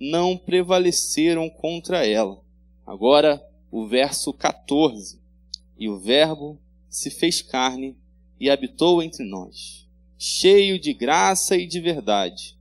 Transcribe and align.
não 0.00 0.36
prevaleceram 0.36 1.48
contra 1.48 2.06
ela. 2.06 2.42
Agora, 2.86 3.44
o 3.70 3.86
verso 3.86 4.32
14. 4.32 5.18
E 5.78 5.88
o 5.88 5.98
Verbo 5.98 6.58
se 6.88 7.10
fez 7.10 7.42
carne 7.42 7.96
e 8.38 8.48
habitou 8.48 9.02
entre 9.02 9.24
nós, 9.24 9.88
cheio 10.18 10.78
de 10.78 10.92
graça 10.92 11.56
e 11.56 11.66
de 11.66 11.80
verdade. 11.80 12.56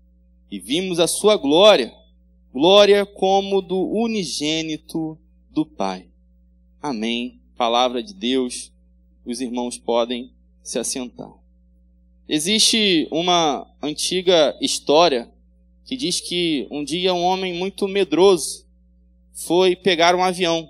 E 0.49 0.59
vimos 0.59 0.99
a 0.99 1.07
sua 1.07 1.35
glória, 1.35 1.93
glória 2.51 3.05
como 3.05 3.61
do 3.61 3.79
unigênito 3.91 5.17
do 5.49 5.65
Pai. 5.65 6.07
Amém. 6.81 7.39
Palavra 7.55 8.01
de 8.01 8.13
Deus. 8.13 8.71
Os 9.25 9.39
irmãos 9.39 9.77
podem 9.77 10.31
se 10.61 10.79
assentar. 10.79 11.33
Existe 12.27 13.07
uma 13.11 13.67
antiga 13.81 14.57
história 14.61 15.31
que 15.85 15.97
diz 15.97 16.19
que 16.19 16.67
um 16.71 16.83
dia 16.83 17.13
um 17.13 17.23
homem 17.23 17.53
muito 17.53 17.87
medroso 17.87 18.65
foi 19.33 19.75
pegar 19.75 20.15
um 20.15 20.23
avião. 20.23 20.69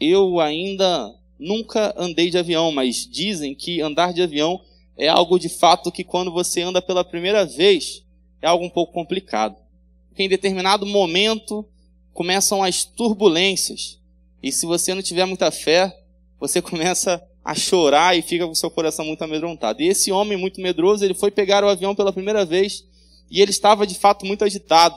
Eu 0.00 0.40
ainda 0.40 1.14
nunca 1.38 1.94
andei 1.96 2.30
de 2.30 2.38
avião, 2.38 2.72
mas 2.72 3.06
dizem 3.06 3.54
que 3.54 3.80
andar 3.80 4.12
de 4.12 4.22
avião 4.22 4.60
é 4.96 5.08
algo 5.08 5.38
de 5.38 5.48
fato 5.48 5.92
que 5.92 6.02
quando 6.02 6.32
você 6.32 6.62
anda 6.62 6.82
pela 6.82 7.04
primeira 7.04 7.44
vez 7.44 8.02
é 8.42 8.46
algo 8.46 8.64
um 8.64 8.70
pouco 8.70 8.92
complicado. 8.92 9.56
Porque 10.08 10.22
em 10.22 10.28
determinado 10.28 10.84
momento 10.84 11.64
começam 12.12 12.62
as 12.62 12.84
turbulências. 12.84 14.00
E 14.42 14.50
se 14.50 14.66
você 14.66 14.94
não 14.94 15.02
tiver 15.02 15.24
muita 15.24 15.50
fé, 15.50 15.96
você 16.40 16.60
começa 16.62 17.22
a 17.44 17.54
chorar 17.54 18.18
e 18.18 18.22
fica 18.22 18.46
com 18.46 18.54
seu 18.54 18.70
coração 18.70 19.04
muito 19.04 19.22
amedrontado. 19.22 19.80
E 19.80 19.86
esse 19.86 20.10
homem 20.10 20.36
muito 20.36 20.60
medroso, 20.60 21.04
ele 21.04 21.14
foi 21.14 21.30
pegar 21.30 21.64
o 21.64 21.68
avião 21.68 21.94
pela 21.94 22.12
primeira 22.12 22.44
vez 22.44 22.84
e 23.30 23.40
ele 23.40 23.50
estava 23.50 23.86
de 23.86 23.94
fato 23.94 24.24
muito 24.24 24.44
agitado. 24.44 24.96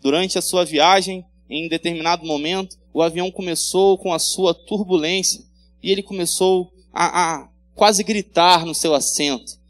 Durante 0.00 0.38
a 0.38 0.42
sua 0.42 0.64
viagem, 0.64 1.24
em 1.48 1.68
determinado 1.68 2.26
momento, 2.26 2.76
o 2.92 3.02
avião 3.02 3.30
começou 3.30 3.96
com 3.98 4.12
a 4.12 4.18
sua 4.18 4.52
turbulência 4.52 5.44
e 5.82 5.90
ele 5.90 6.02
começou 6.02 6.72
a, 6.92 7.34
a 7.42 7.48
quase 7.74 8.02
gritar 8.02 8.66
no 8.66 8.74
seu 8.74 8.94
assento. 8.94 9.60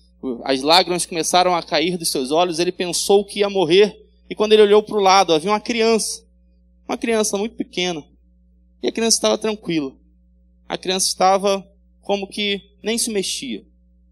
As 0.45 0.63
lágrimas 0.63 1.05
começaram 1.05 1.55
a 1.55 1.63
cair 1.63 1.97
dos 1.97 2.11
seus 2.11 2.31
olhos, 2.31 2.59
ele 2.59 2.73
pensou 2.73 3.25
que 3.25 3.41
ia 3.41 3.51
morrer. 3.51 4.01
E 4.31 4.35
quando 4.35 4.53
ele 4.53 4.63
olhou 4.63 4.83
para 4.83 4.97
o 4.97 5.01
lado, 5.01 5.33
havia 5.33 5.51
uma 5.51 5.61
criança, 5.61 6.25
uma 6.89 6.97
criança 6.97 7.37
muito 7.37 7.57
pequena. 7.57 8.03
E 8.83 8.89
a 8.89 8.93
criança 8.93 9.17
estava 9.17 9.39
tranquila. 9.39 9.93
A 10.69 10.79
criança 10.79 11.09
estava 11.09 11.67
como 12.01 12.27
que 12.27 12.61
nem 12.83 12.97
se 12.97 13.11
mexia. 13.11 13.65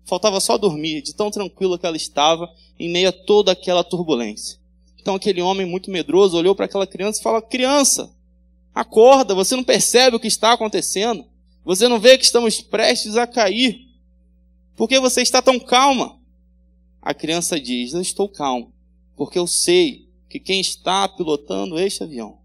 Faltava 0.05 0.41
só 0.41 0.59
dormir, 0.59 1.03
de 1.03 1.15
tão 1.15 1.31
tranquila 1.31 1.79
que 1.79 1.87
ela 1.87 1.97
estava 1.97 2.53
em 2.81 2.89
meio 2.89 3.11
a 3.11 3.13
toda 3.13 3.53
aquela 3.53 3.85
turbulência. 3.85 4.59
Então 4.99 5.15
aquele 5.15 5.43
homem 5.43 5.67
muito 5.67 5.91
medroso 5.91 6.37
olhou 6.37 6.55
para 6.55 6.65
aquela 6.65 6.87
criança 6.87 7.21
e 7.21 7.23
falou: 7.23 7.43
Criança, 7.43 8.11
acorda, 8.75 9.35
você 9.35 9.55
não 9.55 9.63
percebe 9.63 10.17
o 10.17 10.21
que 10.21 10.27
está 10.27 10.55
acontecendo? 10.55 11.27
Você 11.63 11.87
não 11.87 12.01
vê 12.01 12.17
que 12.17 12.25
estamos 12.25 12.63
prestes 12.63 13.17
a 13.17 13.27
cair? 13.27 13.87
Por 14.75 14.89
que 14.89 14.99
você 14.99 15.21
está 15.21 15.43
tão 15.43 15.61
calma? 15.61 16.19
A 17.03 17.13
criança 17.13 17.61
diz: 17.61 17.93
Eu 17.93 18.01
estou 18.01 18.27
calmo, 18.31 18.73
porque 19.15 19.39
eu 19.39 19.47
sei 19.47 20.09
que 20.27 20.41
quem 20.41 20.59
está 20.59 21.07
pilotando 21.07 21.79
este 21.79 22.03
avião 22.03 22.39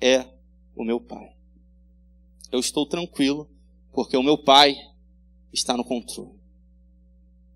é 0.00 0.26
o 0.74 0.82
meu 0.82 1.00
pai. 1.00 1.30
Eu 2.50 2.58
estou 2.58 2.84
tranquilo, 2.84 3.48
porque 3.92 4.16
o 4.16 4.22
meu 4.24 4.38
pai 4.38 4.76
está 5.52 5.76
no 5.76 5.84
controle. 5.84 6.36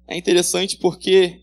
É 0.06 0.16
interessante 0.16 0.76
porque 0.76 1.41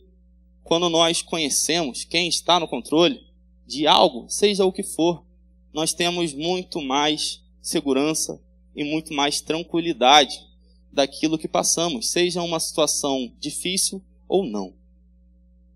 quando 0.69 0.87
nós 0.87 1.23
conhecemos 1.23 2.03
quem 2.03 2.27
está 2.27 2.59
no 2.59 2.67
controle 2.67 3.25
de 3.65 3.87
algo, 3.87 4.29
seja 4.29 4.63
o 4.63 4.71
que 4.71 4.83
for, 4.83 5.25
nós 5.73 5.93
temos 5.93 6.31
muito 6.31 6.79
mais 6.79 7.41
segurança 7.59 8.39
e 8.75 8.83
muito 8.83 9.11
mais 9.11 9.41
tranquilidade 9.41 10.45
daquilo 10.93 11.39
que 11.39 11.47
passamos, 11.47 12.11
seja 12.11 12.43
uma 12.43 12.59
situação 12.59 13.33
difícil 13.39 13.99
ou 14.27 14.45
não. 14.45 14.71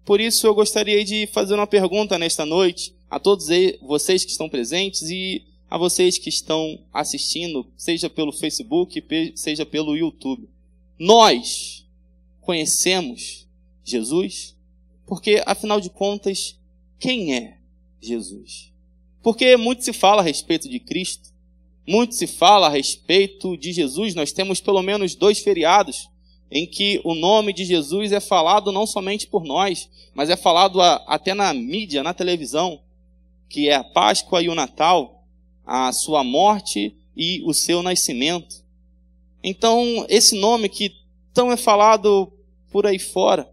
Por 0.05 0.21
isso 0.21 0.45
eu 0.45 0.53
gostaria 0.53 1.03
de 1.03 1.25
fazer 1.25 1.55
uma 1.55 1.65
pergunta 1.65 2.19
nesta 2.19 2.45
noite 2.45 2.93
a 3.09 3.19
todos 3.19 3.47
vocês 3.81 4.23
que 4.23 4.29
estão 4.29 4.47
presentes 4.47 5.09
e 5.09 5.43
a 5.71 5.75
vocês 5.75 6.19
que 6.19 6.29
estão 6.29 6.79
assistindo, 6.93 7.65
seja 7.75 8.11
pelo 8.11 8.31
Facebook, 8.31 9.03
seja 9.33 9.65
pelo 9.65 9.97
YouTube. 9.97 10.47
Nós 10.99 11.83
conhecemos 12.41 13.47
Jesus? 13.83 14.53
Porque, 15.05 15.41
afinal 15.45 15.79
de 15.79 15.89
contas, 15.89 16.57
quem 16.99 17.35
é 17.35 17.57
Jesus? 18.01 18.71
Porque 19.21 19.57
muito 19.57 19.83
se 19.83 19.93
fala 19.93 20.21
a 20.21 20.25
respeito 20.25 20.69
de 20.69 20.79
Cristo, 20.79 21.29
muito 21.87 22.15
se 22.15 22.27
fala 22.27 22.67
a 22.67 22.69
respeito 22.69 23.57
de 23.57 23.71
Jesus. 23.71 24.15
Nós 24.15 24.31
temos 24.31 24.61
pelo 24.61 24.81
menos 24.81 25.15
dois 25.15 25.39
feriados 25.39 26.09
em 26.49 26.67
que 26.67 27.01
o 27.03 27.15
nome 27.15 27.51
de 27.51 27.65
Jesus 27.65 28.11
é 28.11 28.19
falado 28.19 28.71
não 28.71 28.85
somente 28.85 29.25
por 29.25 29.43
nós, 29.43 29.89
mas 30.13 30.29
é 30.29 30.35
falado 30.35 30.81
até 30.81 31.33
na 31.33 31.53
mídia, 31.53 32.03
na 32.03 32.13
televisão, 32.13 32.79
que 33.49 33.69
é 33.69 33.75
a 33.75 33.83
Páscoa 33.83 34.41
e 34.41 34.49
o 34.49 34.55
Natal, 34.55 35.23
a 35.65 35.91
sua 35.91 36.23
morte 36.23 36.95
e 37.17 37.41
o 37.45 37.53
seu 37.53 37.81
nascimento. 37.81 38.63
Então, 39.43 40.05
esse 40.07 40.39
nome 40.39 40.69
que 40.69 40.95
tão 41.33 41.51
é 41.51 41.57
falado 41.57 42.31
por 42.71 42.85
aí 42.85 42.99
fora. 42.99 43.52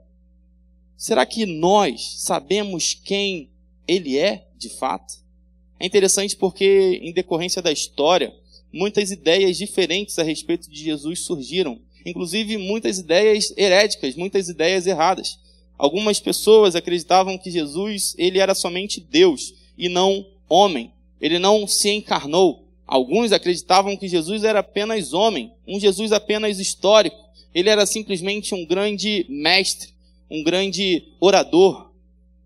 Será 1.01 1.25
que 1.25 1.47
nós 1.47 2.17
sabemos 2.19 2.93
quem 2.93 3.49
ele 3.89 4.19
é 4.19 4.47
de 4.59 4.69
fato? 4.69 5.15
É 5.79 5.87
interessante 5.87 6.37
porque, 6.37 7.01
em 7.03 7.11
decorrência 7.11 7.63
da 7.63 7.73
história, 7.73 8.35
muitas 8.71 9.11
ideias 9.11 9.57
diferentes 9.57 10.19
a 10.19 10.23
respeito 10.23 10.71
de 10.71 10.79
Jesus 10.79 11.21
surgiram, 11.21 11.81
inclusive 12.05 12.59
muitas 12.59 12.99
ideias 12.99 13.51
heréticas, 13.57 14.15
muitas 14.15 14.51
ideias 14.51 14.87
erradas. 14.87 15.39
Algumas 15.79 16.21
pessoas 16.21 16.77
acreditavam 16.77 17.39
que 17.39 17.51
Jesus 17.51 18.15
ele 18.19 18.39
era 18.39 18.55
somente 18.55 19.01
Deus 19.01 19.55
e 19.79 19.89
não 19.89 20.27
homem. 20.51 20.93
Ele 21.19 21.39
não 21.39 21.67
se 21.67 21.89
encarnou. 21.89 22.69
Alguns 22.87 23.33
acreditavam 23.33 23.97
que 23.97 24.07
Jesus 24.07 24.45
era 24.45 24.59
apenas 24.59 25.15
homem, 25.15 25.51
um 25.67 25.81
Jesus 25.81 26.13
apenas 26.13 26.59
histórico. 26.59 27.17
Ele 27.55 27.71
era 27.71 27.87
simplesmente 27.87 28.55
um 28.55 28.67
grande 28.67 29.25
mestre, 29.31 29.95
um 30.31 30.43
grande 30.43 31.03
orador, 31.19 31.91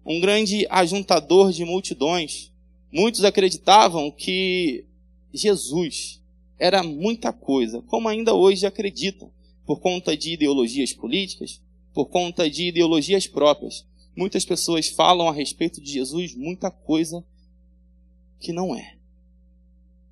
um 0.05 0.21
grande 0.21 0.67
ajuntador 0.71 1.53
de 1.53 1.65
multidões. 1.65 2.51
Muitos 2.91 3.25
acreditavam 3.25 4.11
que 4.11 4.85
Jesus 5.33 6.21
era 6.59 6.83
muita 6.83 7.33
coisa, 7.33 7.83
como 7.83 8.09
ainda 8.09 8.33
hoje 8.35 8.67
acreditam, 8.67 9.31
por 9.67 9.81
conta 9.81 10.17
de 10.17 10.33
ideologias 10.33 10.93
políticas, 10.93 11.61
por 11.93 12.07
conta 12.07 12.49
de 12.49 12.69
ideologias 12.69 13.27
próprias. 13.27 13.85
Muitas 14.17 14.45
pessoas 14.45 14.89
falam 14.89 15.29
a 15.29 15.33
respeito 15.33 15.81
de 15.81 15.93
Jesus 15.93 16.35
muita 16.35 16.71
coisa 16.71 17.25
que 18.41 18.53
não 18.53 18.77
é. 18.77 18.95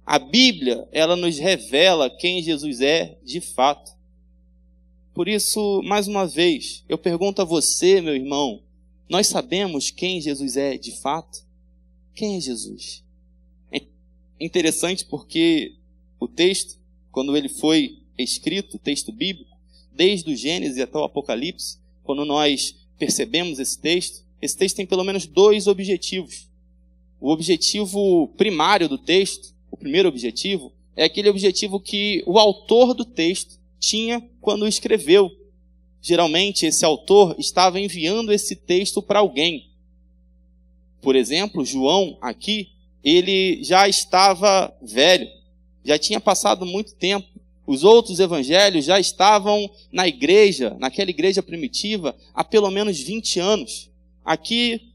A 0.04 0.18
Bíblia, 0.18 0.88
ela 0.90 1.14
nos 1.14 1.38
revela 1.38 2.10
quem 2.10 2.42
Jesus 2.42 2.80
é 2.80 3.18
de 3.24 3.40
fato. 3.40 3.92
Por 5.14 5.28
isso, 5.28 5.82
mais 5.82 6.08
uma 6.08 6.26
vez, 6.26 6.84
eu 6.88 6.96
pergunto 6.96 7.42
a 7.42 7.44
você, 7.44 8.00
meu 8.00 8.14
irmão, 8.14 8.62
nós 9.08 9.26
sabemos 9.26 9.90
quem 9.90 10.22
Jesus 10.22 10.56
é 10.56 10.78
de 10.78 10.92
fato? 10.92 11.44
Quem 12.14 12.36
é 12.36 12.40
Jesus? 12.40 13.04
É 13.70 13.82
interessante 14.40 15.04
porque 15.04 15.74
o 16.18 16.26
texto, 16.26 16.78
quando 17.10 17.36
ele 17.36 17.50
foi 17.50 17.98
escrito, 18.16 18.76
o 18.76 18.78
texto 18.78 19.12
bíblico, 19.12 19.54
desde 19.92 20.32
o 20.32 20.36
Gênesis 20.36 20.80
até 20.80 20.96
o 20.96 21.04
Apocalipse, 21.04 21.78
quando 22.02 22.24
nós 22.24 22.74
percebemos 22.98 23.58
esse 23.58 23.78
texto, 23.78 24.24
esse 24.40 24.56
texto 24.56 24.76
tem 24.76 24.86
pelo 24.86 25.04
menos 25.04 25.26
dois 25.26 25.66
objetivos. 25.66 26.48
O 27.20 27.30
objetivo 27.30 28.28
primário 28.36 28.88
do 28.88 28.96
texto, 28.96 29.54
o 29.70 29.76
primeiro 29.76 30.08
objetivo, 30.08 30.72
é 30.96 31.04
aquele 31.04 31.28
objetivo 31.28 31.78
que 31.78 32.22
o 32.26 32.38
autor 32.38 32.94
do 32.94 33.04
texto 33.04 33.60
tinha 33.82 34.22
quando 34.40 34.66
escreveu. 34.66 35.30
Geralmente, 36.00 36.64
esse 36.64 36.84
autor 36.84 37.34
estava 37.38 37.80
enviando 37.80 38.32
esse 38.32 38.54
texto 38.54 39.02
para 39.02 39.18
alguém. 39.18 39.70
Por 41.00 41.16
exemplo, 41.16 41.64
João, 41.64 42.16
aqui, 42.20 42.70
ele 43.02 43.62
já 43.64 43.88
estava 43.88 44.72
velho, 44.80 45.28
já 45.84 45.98
tinha 45.98 46.20
passado 46.20 46.64
muito 46.64 46.94
tempo. 46.94 47.26
Os 47.66 47.82
outros 47.82 48.20
evangelhos 48.20 48.84
já 48.84 49.00
estavam 49.00 49.68
na 49.90 50.06
igreja, 50.06 50.76
naquela 50.78 51.10
igreja 51.10 51.42
primitiva, 51.42 52.16
há 52.32 52.44
pelo 52.44 52.70
menos 52.70 53.00
20 53.00 53.40
anos. 53.40 53.90
Aqui, 54.24 54.92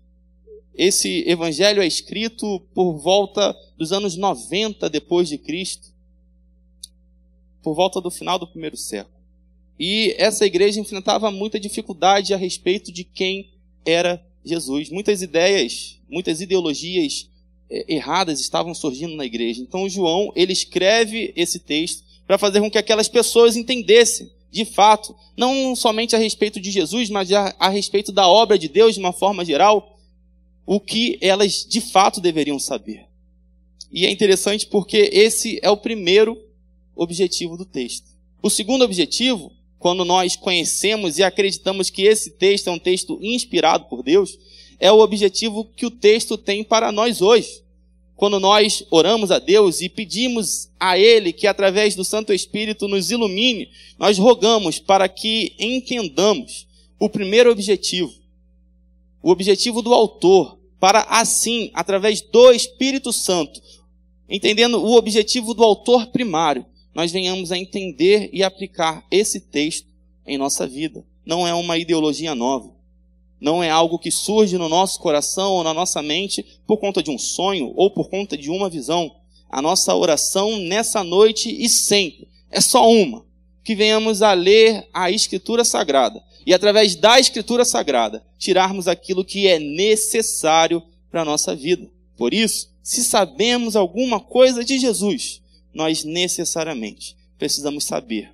esse 0.75 1.23
evangelho 1.27 1.81
é 1.81 1.87
escrito 1.87 2.61
por 2.73 2.93
volta 2.97 3.55
dos 3.77 3.91
anos 3.91 4.15
90 4.15 4.89
depois 4.89 5.27
de 5.27 5.37
Cristo, 5.37 5.87
por 7.67 7.75
volta 7.75 7.99
do 7.99 8.09
final 8.09 8.39
do 8.39 8.47
primeiro 8.47 8.77
século. 8.77 9.17
E 9.77 10.15
essa 10.17 10.45
igreja 10.45 10.79
enfrentava 10.79 11.29
muita 11.29 11.59
dificuldade 11.59 12.33
a 12.33 12.37
respeito 12.37 12.93
de 12.93 13.03
quem 13.03 13.49
era 13.85 14.25
Jesus. 14.41 14.89
Muitas 14.89 15.21
ideias, 15.21 15.99
muitas 16.09 16.39
ideologias 16.39 17.29
é, 17.69 17.93
erradas 17.93 18.39
estavam 18.39 18.73
surgindo 18.73 19.17
na 19.17 19.25
igreja. 19.25 19.61
Então 19.61 19.89
João, 19.89 20.31
ele 20.33 20.53
escreve 20.53 21.33
esse 21.35 21.59
texto 21.59 22.05
para 22.25 22.37
fazer 22.37 22.61
com 22.61 22.71
que 22.71 22.77
aquelas 22.77 23.09
pessoas 23.09 23.57
entendessem, 23.57 24.31
de 24.49 24.63
fato, 24.63 25.13
não 25.35 25.75
somente 25.75 26.15
a 26.15 26.19
respeito 26.19 26.61
de 26.61 26.71
Jesus, 26.71 27.09
mas 27.09 27.29
a, 27.33 27.53
a 27.59 27.67
respeito 27.67 28.13
da 28.13 28.29
obra 28.29 28.57
de 28.57 28.69
Deus 28.69 28.93
de 28.93 29.01
uma 29.01 29.11
forma 29.11 29.43
geral, 29.43 29.99
o 30.65 30.79
que 30.79 31.17
elas 31.19 31.65
de 31.65 31.81
fato 31.81 32.21
deveriam 32.21 32.59
saber. 32.59 33.07
E 33.91 34.05
é 34.05 34.09
interessante 34.09 34.65
porque 34.67 35.09
esse 35.11 35.59
é 35.61 35.69
o 35.69 35.75
primeiro 35.75 36.46
objetivo 36.97 37.55
do 37.57 37.65
texto. 37.65 38.07
O 38.41 38.49
segundo 38.49 38.83
objetivo, 38.83 39.51
quando 39.79 40.03
nós 40.03 40.35
conhecemos 40.35 41.17
e 41.17 41.23
acreditamos 41.23 41.89
que 41.89 42.03
esse 42.03 42.31
texto 42.31 42.67
é 42.67 42.71
um 42.71 42.79
texto 42.79 43.19
inspirado 43.21 43.85
por 43.85 44.03
Deus, 44.03 44.37
é 44.79 44.91
o 44.91 44.99
objetivo 44.99 45.65
que 45.75 45.85
o 45.85 45.91
texto 45.91 46.37
tem 46.37 46.63
para 46.63 46.91
nós 46.91 47.21
hoje. 47.21 47.63
Quando 48.15 48.39
nós 48.39 48.83
oramos 48.89 49.29
a 49.29 49.37
Deus 49.37 49.79
e 49.81 49.89
pedimos 49.89 50.69
a 50.79 50.97
Ele 50.97 51.31
que, 51.31 51.45
através 51.45 51.95
do 51.95 52.03
Santo 52.03 52.33
Espírito, 52.33 52.87
nos 52.87 53.11
ilumine, 53.11 53.69
nós 53.99 54.17
rogamos 54.17 54.79
para 54.79 55.07
que 55.07 55.53
entendamos 55.59 56.67
o 56.99 57.09
primeiro 57.09 57.51
objetivo, 57.51 58.11
o 59.21 59.29
objetivo 59.29 59.83
do 59.83 59.93
autor, 59.93 60.57
para 60.79 61.01
assim, 61.01 61.69
através 61.73 62.21
do 62.21 62.51
Espírito 62.51 63.13
Santo, 63.13 63.61
entendendo 64.27 64.79
o 64.83 64.95
objetivo 64.95 65.53
do 65.53 65.63
autor 65.63 66.07
primário, 66.07 66.65
nós 66.97 67.11
venhamos 67.11 67.51
a 67.51 67.57
entender 67.59 68.27
e 68.33 68.43
aplicar 68.43 69.05
esse 69.11 69.39
texto 69.39 69.85
em 70.25 70.35
nossa 70.35 70.65
vida. 70.65 71.05
Não 71.23 71.47
é 71.47 71.53
uma 71.53 71.77
ideologia 71.77 72.33
nova. 72.33 72.73
Não 73.39 73.61
é 73.61 73.69
algo 73.69 73.99
que 73.99 74.09
surge 74.09 74.57
no 74.57 74.67
nosso 74.67 74.99
coração 74.99 75.51
ou 75.51 75.63
na 75.63 75.75
nossa 75.75 76.01
mente 76.01 76.43
por 76.65 76.77
conta 76.77 77.03
de 77.03 77.11
um 77.11 77.19
sonho 77.19 77.71
ou 77.75 77.91
por 77.91 78.09
conta 78.09 78.35
de 78.35 78.49
uma 78.49 78.67
visão. 78.67 79.15
A 79.47 79.61
nossa 79.61 79.93
oração 79.93 80.57
nessa 80.57 81.03
noite 81.03 81.55
e 81.55 81.69
sempre 81.69 82.27
é 82.49 82.59
só 82.59 82.89
uma: 82.89 83.23
que 83.63 83.75
venhamos 83.75 84.23
a 84.23 84.33
ler 84.33 84.87
a 84.91 85.11
Escritura 85.11 85.63
Sagrada 85.63 86.23
e, 86.47 86.51
através 86.51 86.95
da 86.95 87.19
Escritura 87.19 87.63
Sagrada, 87.63 88.25
tirarmos 88.39 88.87
aquilo 88.87 89.23
que 89.23 89.45
é 89.45 89.59
necessário 89.59 90.81
para 91.11 91.21
a 91.21 91.25
nossa 91.25 91.55
vida. 91.55 91.87
Por 92.17 92.33
isso, 92.33 92.71
se 92.81 93.03
sabemos 93.03 93.75
alguma 93.75 94.19
coisa 94.19 94.65
de 94.65 94.79
Jesus, 94.79 95.43
nós 95.77 96.03
necessariamente 96.03 97.15
precisamos 97.37 97.83
saber 97.83 98.33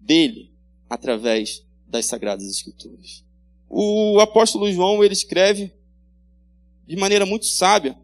dele 0.00 0.50
através 0.88 1.62
das 1.86 2.06
Sagradas 2.06 2.48
Escrituras. 2.48 3.22
O 3.68 4.18
apóstolo 4.18 4.72
João, 4.72 5.04
ele 5.04 5.12
escreve 5.12 5.70
de 6.86 6.96
maneira 6.96 7.26
muito 7.26 7.44
sábia 7.44 7.98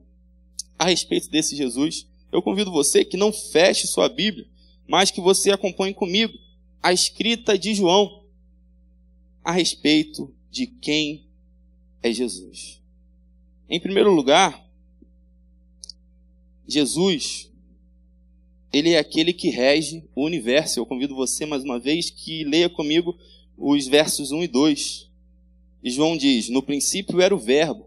a 0.78 0.84
respeito 0.84 1.31
desse 1.31 1.56
Jesus. 1.56 2.06
Eu 2.31 2.43
convido 2.43 2.70
você 2.70 3.02
que 3.02 3.17
não 3.17 3.32
feche 3.32 3.87
sua 3.87 4.11
Bíblia, 4.11 4.46
mas 4.87 5.11
que 5.11 5.23
você 5.23 5.50
acompanhe 5.50 5.94
comigo 5.94 6.38
a 6.82 6.93
escrita 6.93 7.58
de 7.58 7.75
João 7.75 8.25
a 9.43 9.52
respeito 9.52 10.32
de 10.50 10.67
quem 10.67 11.25
é 12.02 12.12
Jesus. 12.12 12.78
Em 13.70 13.81
primeiro 13.81 14.12
lugar, 14.12 14.69
Jesus, 16.69 17.50
ele 18.76 18.93
é 18.93 18.99
aquele 18.99 19.32
que 19.32 19.49
rege 19.49 20.05
o 20.14 20.23
universo. 20.23 20.78
Eu 20.78 20.84
convido 20.84 21.14
você 21.14 21.46
mais 21.46 21.64
uma 21.64 21.78
vez 21.78 22.11
que 22.11 22.44
leia 22.44 22.69
comigo 22.69 23.17
os 23.56 23.87
versos 23.87 24.32
1 24.32 24.43
e 24.43 24.49
2. 24.49 25.11
E 25.82 25.90
João 25.90 26.14
diz: 26.14 26.50
No 26.50 26.62
princípio 26.62 27.23
era 27.23 27.34
o 27.34 27.38
Verbo. 27.38 27.87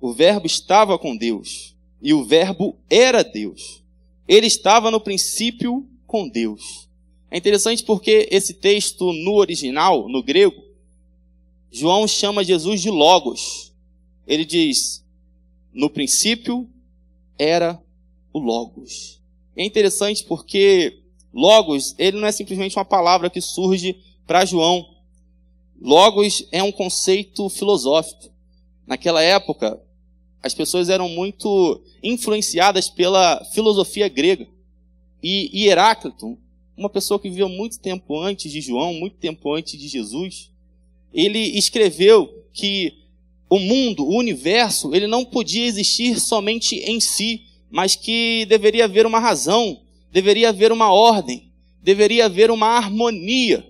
O 0.00 0.10
Verbo 0.14 0.46
estava 0.46 0.98
com 0.98 1.14
Deus. 1.14 1.76
E 2.00 2.14
o 2.14 2.24
Verbo 2.24 2.74
era 2.88 3.22
Deus. 3.22 3.82
Ele 4.26 4.46
estava 4.46 4.90
no 4.90 4.98
princípio 4.98 5.86
com 6.06 6.26
Deus. 6.26 6.88
É 7.30 7.36
interessante 7.36 7.84
porque 7.84 8.28
esse 8.30 8.54
texto, 8.54 9.12
no 9.12 9.34
original, 9.34 10.08
no 10.08 10.22
grego, 10.22 10.64
João 11.70 12.08
chama 12.08 12.42
Jesus 12.42 12.80
de 12.80 12.88
Logos. 12.88 13.74
Ele 14.26 14.46
diz: 14.46 15.04
No 15.70 15.90
princípio 15.90 16.66
era 17.38 17.78
o 18.32 18.38
Logos. 18.38 19.21
É 19.56 19.64
interessante 19.64 20.24
porque 20.24 20.98
Logos, 21.32 21.94
ele 21.98 22.18
não 22.18 22.26
é 22.26 22.32
simplesmente 22.32 22.76
uma 22.76 22.84
palavra 22.84 23.30
que 23.30 23.40
surge 23.40 23.96
para 24.26 24.44
João, 24.44 24.86
Logos 25.80 26.46
é 26.52 26.62
um 26.62 26.70
conceito 26.70 27.48
filosófico. 27.48 28.30
Naquela 28.86 29.22
época, 29.22 29.80
as 30.42 30.54
pessoas 30.54 30.88
eram 30.88 31.08
muito 31.08 31.80
influenciadas 32.02 32.88
pela 32.88 33.44
filosofia 33.52 34.08
grega. 34.08 34.46
E 35.22 35.66
Heráclito, 35.66 36.38
uma 36.76 36.88
pessoa 36.88 37.18
que 37.18 37.28
viveu 37.28 37.48
muito 37.48 37.78
tempo 37.78 38.18
antes 38.20 38.50
de 38.50 38.60
João, 38.60 38.94
muito 38.94 39.16
tempo 39.16 39.52
antes 39.52 39.78
de 39.78 39.88
Jesus, 39.88 40.50
ele 41.12 41.38
escreveu 41.38 42.44
que 42.52 42.94
o 43.48 43.58
mundo, 43.58 44.04
o 44.04 44.16
universo, 44.16 44.94
ele 44.94 45.06
não 45.06 45.24
podia 45.24 45.66
existir 45.66 46.18
somente 46.18 46.76
em 46.76 47.00
si, 47.00 47.46
mas 47.72 47.96
que 47.96 48.44
deveria 48.44 48.84
haver 48.84 49.06
uma 49.06 49.18
razão, 49.18 49.80
deveria 50.12 50.50
haver 50.50 50.70
uma 50.70 50.92
ordem, 50.92 51.50
deveria 51.82 52.26
haver 52.26 52.50
uma 52.50 52.66
harmonia 52.66 53.66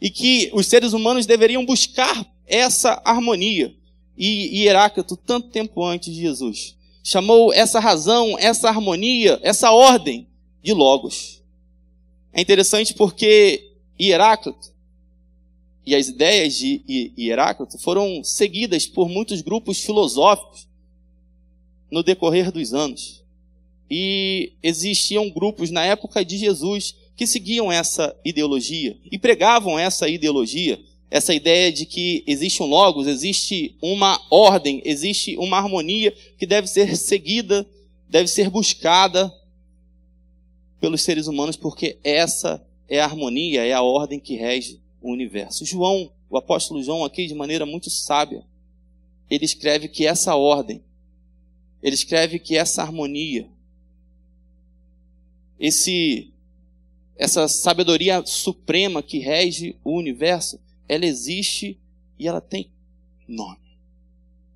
e 0.00 0.08
que 0.08 0.48
os 0.54 0.66
seres 0.68 0.92
humanos 0.92 1.26
deveriam 1.26 1.66
buscar 1.66 2.24
essa 2.46 3.02
harmonia. 3.04 3.74
E, 4.16 4.64
Heráclito, 4.64 5.16
tanto 5.16 5.48
tempo 5.48 5.84
antes 5.84 6.14
de 6.14 6.20
Jesus, 6.20 6.76
chamou 7.02 7.52
essa 7.52 7.80
razão, 7.80 8.38
essa 8.38 8.68
harmonia, 8.68 9.40
essa 9.42 9.72
ordem 9.72 10.28
de 10.62 10.72
Logos. 10.72 11.42
É 12.32 12.40
interessante 12.40 12.94
porque 12.94 13.72
Heráclito 13.98 14.72
e 15.84 15.96
as 15.96 16.06
ideias 16.06 16.54
de 16.54 17.12
Heráclito 17.18 17.76
foram 17.78 18.22
seguidas 18.22 18.86
por 18.86 19.08
muitos 19.08 19.40
grupos 19.40 19.80
filosóficos 19.80 20.68
no 21.90 22.04
decorrer 22.04 22.52
dos 22.52 22.72
anos. 22.72 23.21
E 23.94 24.54
existiam 24.62 25.28
grupos 25.28 25.70
na 25.70 25.84
época 25.84 26.24
de 26.24 26.38
Jesus 26.38 26.96
que 27.14 27.26
seguiam 27.26 27.70
essa 27.70 28.18
ideologia 28.24 28.96
e 29.04 29.18
pregavam 29.18 29.78
essa 29.78 30.08
ideologia, 30.08 30.80
essa 31.10 31.34
ideia 31.34 31.70
de 31.70 31.84
que 31.84 32.24
existe 32.26 32.62
um 32.62 32.66
logos, 32.66 33.06
existe 33.06 33.76
uma 33.82 34.18
ordem, 34.30 34.80
existe 34.86 35.36
uma 35.36 35.58
harmonia 35.58 36.10
que 36.38 36.46
deve 36.46 36.68
ser 36.68 36.96
seguida, 36.96 37.68
deve 38.08 38.28
ser 38.28 38.48
buscada 38.48 39.30
pelos 40.80 41.02
seres 41.02 41.26
humanos, 41.26 41.58
porque 41.58 41.98
essa 42.02 42.66
é 42.88 42.98
a 42.98 43.04
harmonia, 43.04 43.62
é 43.62 43.74
a 43.74 43.82
ordem 43.82 44.18
que 44.18 44.36
rege 44.36 44.80
o 45.02 45.12
universo. 45.12 45.66
João, 45.66 46.10
o 46.30 46.38
apóstolo 46.38 46.82
João 46.82 47.04
aqui 47.04 47.26
de 47.26 47.34
maneira 47.34 47.66
muito 47.66 47.90
sábia, 47.90 48.42
ele 49.28 49.44
escreve 49.44 49.86
que 49.86 50.06
essa 50.06 50.34
ordem, 50.34 50.82
ele 51.82 51.94
escreve 51.94 52.38
que 52.38 52.56
essa 52.56 52.80
harmonia, 52.80 53.51
esse 55.62 56.32
essa 57.16 57.46
sabedoria 57.46 58.26
suprema 58.26 59.00
que 59.00 59.18
rege 59.18 59.76
o 59.84 59.96
universo, 59.96 60.58
ela 60.88 61.06
existe 61.06 61.78
e 62.18 62.26
ela 62.26 62.40
tem 62.40 62.68
nome. 63.28 63.60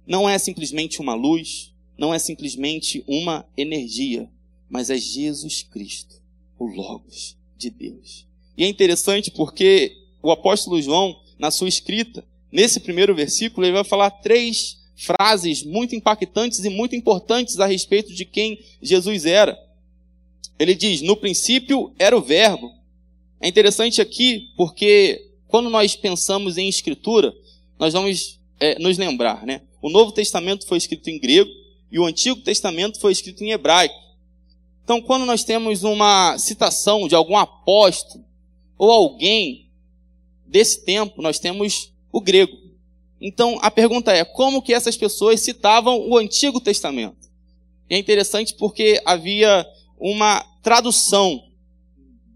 Não 0.04 0.28
é 0.28 0.36
simplesmente 0.36 1.00
uma 1.00 1.14
luz, 1.14 1.72
não 1.96 2.12
é 2.12 2.18
simplesmente 2.18 3.04
uma 3.06 3.46
energia, 3.56 4.28
mas 4.68 4.90
é 4.90 4.98
Jesus 4.98 5.62
Cristo, 5.62 6.20
o 6.58 6.66
Logos 6.66 7.36
de 7.56 7.70
Deus. 7.70 8.26
E 8.58 8.64
é 8.64 8.68
interessante 8.68 9.30
porque 9.30 9.96
o 10.20 10.32
apóstolo 10.32 10.82
João, 10.82 11.22
na 11.38 11.52
sua 11.52 11.68
escrita, 11.68 12.24
nesse 12.50 12.80
primeiro 12.80 13.14
versículo, 13.14 13.64
ele 13.64 13.74
vai 13.74 13.84
falar 13.84 14.10
três 14.10 14.78
frases 14.96 15.62
muito 15.62 15.94
impactantes 15.94 16.64
e 16.64 16.70
muito 16.70 16.96
importantes 16.96 17.60
a 17.60 17.66
respeito 17.66 18.12
de 18.12 18.24
quem 18.24 18.58
Jesus 18.82 19.24
era. 19.24 19.65
Ele 20.58 20.74
diz: 20.74 21.02
No 21.02 21.16
princípio 21.16 21.92
era 21.98 22.16
o 22.16 22.22
Verbo. 22.22 22.72
É 23.40 23.48
interessante 23.48 24.00
aqui 24.00 24.50
porque 24.56 25.30
quando 25.48 25.70
nós 25.70 25.94
pensamos 25.94 26.56
em 26.56 26.68
Escritura, 26.68 27.34
nós 27.78 27.92
vamos 27.92 28.40
é, 28.58 28.78
nos 28.78 28.98
lembrar, 28.98 29.44
né? 29.44 29.62
O 29.82 29.90
Novo 29.90 30.12
Testamento 30.12 30.66
foi 30.66 30.78
escrito 30.78 31.08
em 31.08 31.18
grego 31.18 31.50
e 31.92 31.98
o 31.98 32.04
Antigo 32.04 32.40
Testamento 32.40 32.98
foi 32.98 33.12
escrito 33.12 33.44
em 33.44 33.52
hebraico. 33.52 33.94
Então, 34.82 35.00
quando 35.02 35.26
nós 35.26 35.44
temos 35.44 35.82
uma 35.82 36.38
citação 36.38 37.08
de 37.08 37.14
algum 37.14 37.36
apóstolo 37.36 38.24
ou 38.78 38.90
alguém 38.90 39.68
desse 40.46 40.84
tempo, 40.84 41.20
nós 41.20 41.38
temos 41.38 41.92
o 42.12 42.20
grego. 42.20 42.56
Então, 43.20 43.58
a 43.62 43.70
pergunta 43.70 44.12
é: 44.12 44.24
como 44.24 44.62
que 44.62 44.72
essas 44.72 44.96
pessoas 44.96 45.40
citavam 45.40 46.08
o 46.08 46.16
Antigo 46.16 46.60
Testamento? 46.60 47.28
E 47.88 47.94
é 47.94 47.98
interessante 47.98 48.54
porque 48.54 49.00
havia 49.04 49.66
uma 49.98 50.40
tradução 50.62 51.48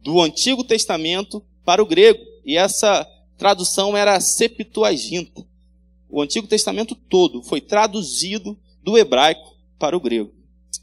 do 0.03 0.21
Antigo 0.21 0.65
Testamento 0.65 1.45
para 1.65 1.83
o 1.83 1.87
grego, 1.87 2.21
e 2.45 2.57
essa 2.57 3.07
tradução 3.37 3.97
era 3.97 4.21
Septuaginta. 4.21 5.47
O 6.09 6.21
Antigo 6.21 6.47
Testamento 6.47 6.95
todo 6.95 7.43
foi 7.43 7.61
traduzido 7.61 8.59
do 8.83 8.99
hebraico 8.99 9.57
para 9.79 9.97
o 9.97 10.01
grego. 10.01 10.33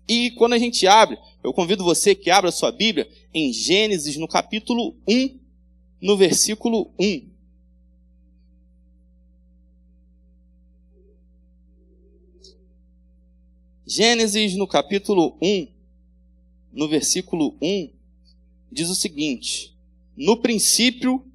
E 0.07 0.31
quando 0.31 0.53
a 0.53 0.59
gente 0.59 0.87
abre, 0.87 1.17
eu 1.43 1.51
convido 1.51 1.83
você 1.83 2.15
que 2.15 2.29
abra 2.29 2.51
sua 2.51 2.71
Bíblia 2.71 3.09
em 3.33 3.51
Gênesis, 3.51 4.15
no 4.15 4.27
capítulo 4.27 4.95
1, 5.07 5.37
no 6.01 6.15
versículo 6.15 6.91
1. 6.97 7.29
Gênesis, 13.85 14.55
no 14.55 14.67
capítulo 14.67 15.37
1, 15.41 15.67
no 16.77 16.87
versículo 16.87 17.55
1, 17.59 17.89
diz 18.71 18.87
o 18.87 18.95
seguinte: 18.95 19.75
No 20.15 20.37
princípio 20.37 21.25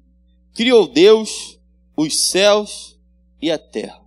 criou 0.53 0.87
Deus 0.87 1.59
os 1.97 2.29
céus 2.29 2.97
e 3.41 3.51
a 3.51 3.57
terra. 3.57 4.01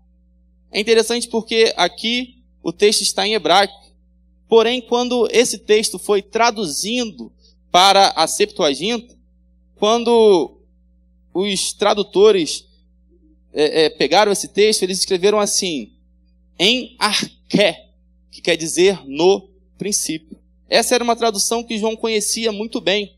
É 0.73 0.81
interessante 0.81 1.29
porque 1.29 1.75
aqui 1.77 2.43
o 2.63 2.73
texto 2.73 3.03
está 3.03 3.27
em 3.27 3.35
hebraico. 3.35 3.75
Porém, 4.49 4.81
quando 4.81 5.29
esse 5.31 5.59
texto 5.59 5.99
foi 5.99 6.23
traduzindo 6.23 7.31
para 7.71 8.09
a 8.17 8.27
Septuaginta, 8.27 9.15
quando 9.75 10.57
os 11.35 11.75
tradutores 11.75 12.65
é, 13.53 13.85
é, 13.85 13.91
pegaram 13.91 14.33
esse 14.33 14.49
texto, 14.49 14.83
eles 14.83 15.01
escreveram 15.01 15.39
assim, 15.39 15.93
em 16.59 16.97
arqué, 16.99 17.91
que 18.31 18.41
quer 18.41 18.57
dizer 18.57 19.07
no 19.07 19.51
princípio. 19.77 20.46
Essa 20.69 20.95
era 20.95 21.05
uma 21.05 21.17
tradução 21.17 21.63
que 21.63 21.79
João 21.79 21.97
conhecia 21.97 22.51
muito 22.51 22.81
bem. 22.81 23.15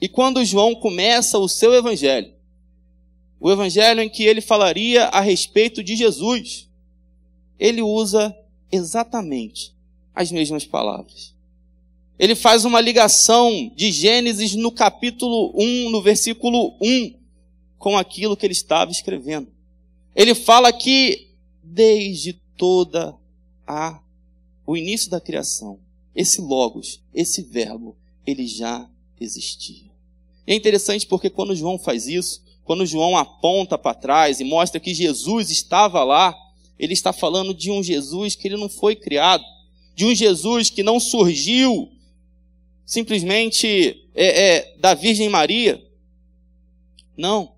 E 0.00 0.08
quando 0.08 0.44
João 0.44 0.74
começa 0.74 1.38
o 1.38 1.48
seu 1.48 1.74
evangelho, 1.74 2.32
o 3.40 3.50
evangelho 3.50 4.00
em 4.00 4.08
que 4.08 4.24
ele 4.24 4.40
falaria 4.40 5.04
a 5.06 5.20
respeito 5.20 5.82
de 5.82 5.96
Jesus, 5.96 6.68
ele 7.58 7.82
usa 7.82 8.36
exatamente 8.70 9.74
as 10.14 10.30
mesmas 10.32 10.64
palavras. 10.64 11.34
Ele 12.18 12.34
faz 12.34 12.64
uma 12.64 12.80
ligação 12.80 13.70
de 13.76 13.92
Gênesis 13.92 14.54
no 14.54 14.72
capítulo 14.72 15.52
1, 15.54 15.90
no 15.90 16.02
versículo 16.02 16.76
1, 16.80 17.14
com 17.78 17.96
aquilo 17.96 18.36
que 18.36 18.44
ele 18.44 18.52
estava 18.52 18.90
escrevendo. 18.90 19.48
Ele 20.16 20.34
fala 20.34 20.72
que 20.72 21.28
desde 21.62 22.32
toda 22.56 23.14
a 23.66 24.00
o 24.66 24.76
início 24.76 25.08
da 25.08 25.20
criação, 25.20 25.78
esse 26.18 26.40
logos, 26.40 27.00
esse 27.14 27.42
verbo, 27.42 27.96
ele 28.26 28.44
já 28.44 28.90
existia. 29.20 29.88
E 30.44 30.52
é 30.52 30.54
interessante 30.56 31.06
porque 31.06 31.30
quando 31.30 31.54
João 31.54 31.78
faz 31.78 32.08
isso, 32.08 32.42
quando 32.64 32.84
João 32.84 33.16
aponta 33.16 33.78
para 33.78 33.94
trás 33.94 34.40
e 34.40 34.44
mostra 34.44 34.80
que 34.80 34.92
Jesus 34.92 35.48
estava 35.48 36.02
lá, 36.02 36.36
ele 36.76 36.92
está 36.92 37.12
falando 37.12 37.54
de 37.54 37.70
um 37.70 37.84
Jesus 37.84 38.34
que 38.34 38.48
ele 38.48 38.56
não 38.56 38.68
foi 38.68 38.96
criado, 38.96 39.44
de 39.94 40.06
um 40.06 40.12
Jesus 40.12 40.70
que 40.70 40.82
não 40.82 40.98
surgiu 40.98 41.88
simplesmente 42.84 44.04
é, 44.12 44.56
é, 44.56 44.76
da 44.78 44.94
Virgem 44.94 45.28
Maria. 45.28 45.80
Não. 47.16 47.52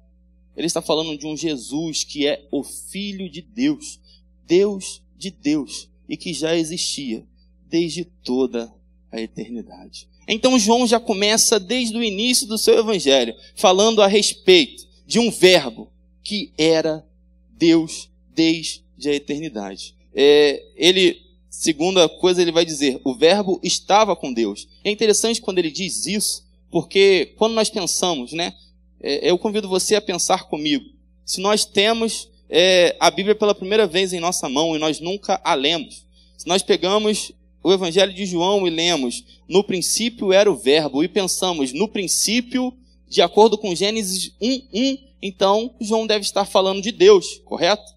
Ele 0.54 0.66
está 0.66 0.82
falando 0.82 1.16
de 1.16 1.26
um 1.26 1.34
Jesus 1.34 2.04
que 2.04 2.26
é 2.26 2.46
o 2.50 2.62
Filho 2.62 3.30
de 3.30 3.40
Deus, 3.40 3.98
Deus 4.46 5.00
de 5.16 5.30
Deus, 5.30 5.88
e 6.06 6.14
que 6.14 6.34
já 6.34 6.54
existia 6.54 7.24
desde 7.70 8.04
toda 8.04 8.72
a 9.10 9.20
eternidade. 9.20 10.08
Então 10.28 10.58
João 10.58 10.86
já 10.86 11.00
começa 11.00 11.58
desde 11.58 11.96
o 11.96 12.02
início 12.02 12.46
do 12.46 12.58
seu 12.58 12.78
evangelho 12.78 13.34
falando 13.54 14.02
a 14.02 14.06
respeito 14.06 14.86
de 15.06 15.18
um 15.18 15.30
verbo 15.30 15.90
que 16.22 16.52
era 16.56 17.04
Deus 17.50 18.08
desde 18.34 19.08
a 19.08 19.14
eternidade. 19.14 19.94
É, 20.14 20.62
ele, 20.76 21.20
segunda 21.48 22.08
coisa, 22.08 22.40
ele 22.40 22.52
vai 22.52 22.64
dizer, 22.64 23.00
o 23.04 23.14
verbo 23.14 23.60
estava 23.62 24.14
com 24.14 24.32
Deus. 24.32 24.68
É 24.84 24.90
interessante 24.90 25.40
quando 25.40 25.58
ele 25.58 25.70
diz 25.70 26.06
isso, 26.06 26.46
porque 26.70 27.34
quando 27.36 27.54
nós 27.54 27.68
pensamos, 27.68 28.32
né? 28.32 28.54
É, 29.02 29.30
eu 29.30 29.38
convido 29.38 29.68
você 29.68 29.94
a 29.96 30.00
pensar 30.00 30.44
comigo. 30.44 30.84
Se 31.24 31.40
nós 31.40 31.64
temos 31.64 32.28
é, 32.48 32.96
a 33.00 33.10
Bíblia 33.10 33.34
pela 33.34 33.54
primeira 33.54 33.86
vez 33.86 34.12
em 34.12 34.20
nossa 34.20 34.48
mão 34.48 34.76
e 34.76 34.78
nós 34.78 35.00
nunca 35.00 35.40
a 35.42 35.54
lemos, 35.54 36.06
se 36.36 36.46
nós 36.46 36.62
pegamos 36.62 37.32
o 37.62 37.72
Evangelho 37.72 38.12
de 38.12 38.24
João 38.26 38.66
e 38.66 38.70
lemos, 38.70 39.24
no 39.48 39.62
princípio 39.62 40.32
era 40.32 40.50
o 40.50 40.56
Verbo, 40.56 41.04
e 41.04 41.08
pensamos, 41.08 41.72
no 41.72 41.88
princípio 41.88 42.74
de 43.08 43.20
acordo 43.20 43.58
com 43.58 43.74
Gênesis 43.74 44.32
1:1, 44.40 44.98
então 45.20 45.74
João 45.80 46.06
deve 46.06 46.24
estar 46.24 46.44
falando 46.44 46.80
de 46.80 46.92
Deus, 46.92 47.40
correto? 47.44 47.92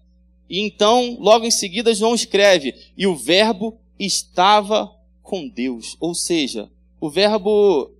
E 0.50 0.60
então, 0.60 1.16
logo 1.20 1.46
em 1.46 1.50
seguida, 1.50 1.94
João 1.94 2.14
escreve: 2.14 2.74
"E 2.96 3.06
o 3.06 3.16
Verbo 3.16 3.78
estava 3.98 4.92
com 5.22 5.48
Deus", 5.48 5.96
ou 6.00 6.14
seja, 6.14 6.70
o 7.00 7.08
Verbo 7.08 7.90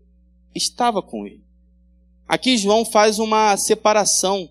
estava 0.54 1.00
com 1.00 1.26
ele. 1.26 1.42
Aqui 2.26 2.56
João 2.56 2.84
faz 2.84 3.18
uma 3.18 3.56
separação. 3.56 4.48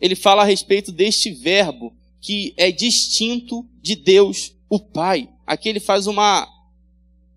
Ele 0.00 0.14
fala 0.14 0.42
a 0.42 0.46
respeito 0.46 0.92
deste 0.92 1.30
verbo 1.30 1.92
que 2.20 2.54
é 2.56 2.70
distinto 2.70 3.66
de 3.82 3.96
Deus, 3.96 4.54
o 4.68 4.78
Pai. 4.78 5.28
Aqui 5.46 5.68
ele 5.68 5.80
faz 5.80 6.06
uma 6.06 6.48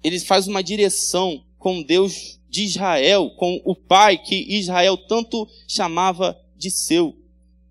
ele 0.03 0.19
faz 0.19 0.47
uma 0.47 0.63
direção 0.63 1.43
com 1.57 1.81
Deus 1.81 2.39
de 2.49 2.63
Israel, 2.63 3.31
com 3.31 3.61
o 3.65 3.75
pai 3.75 4.17
que 4.17 4.45
Israel 4.47 4.95
tanto 4.97 5.47
chamava 5.67 6.39
de 6.55 6.71
seu. 6.71 7.15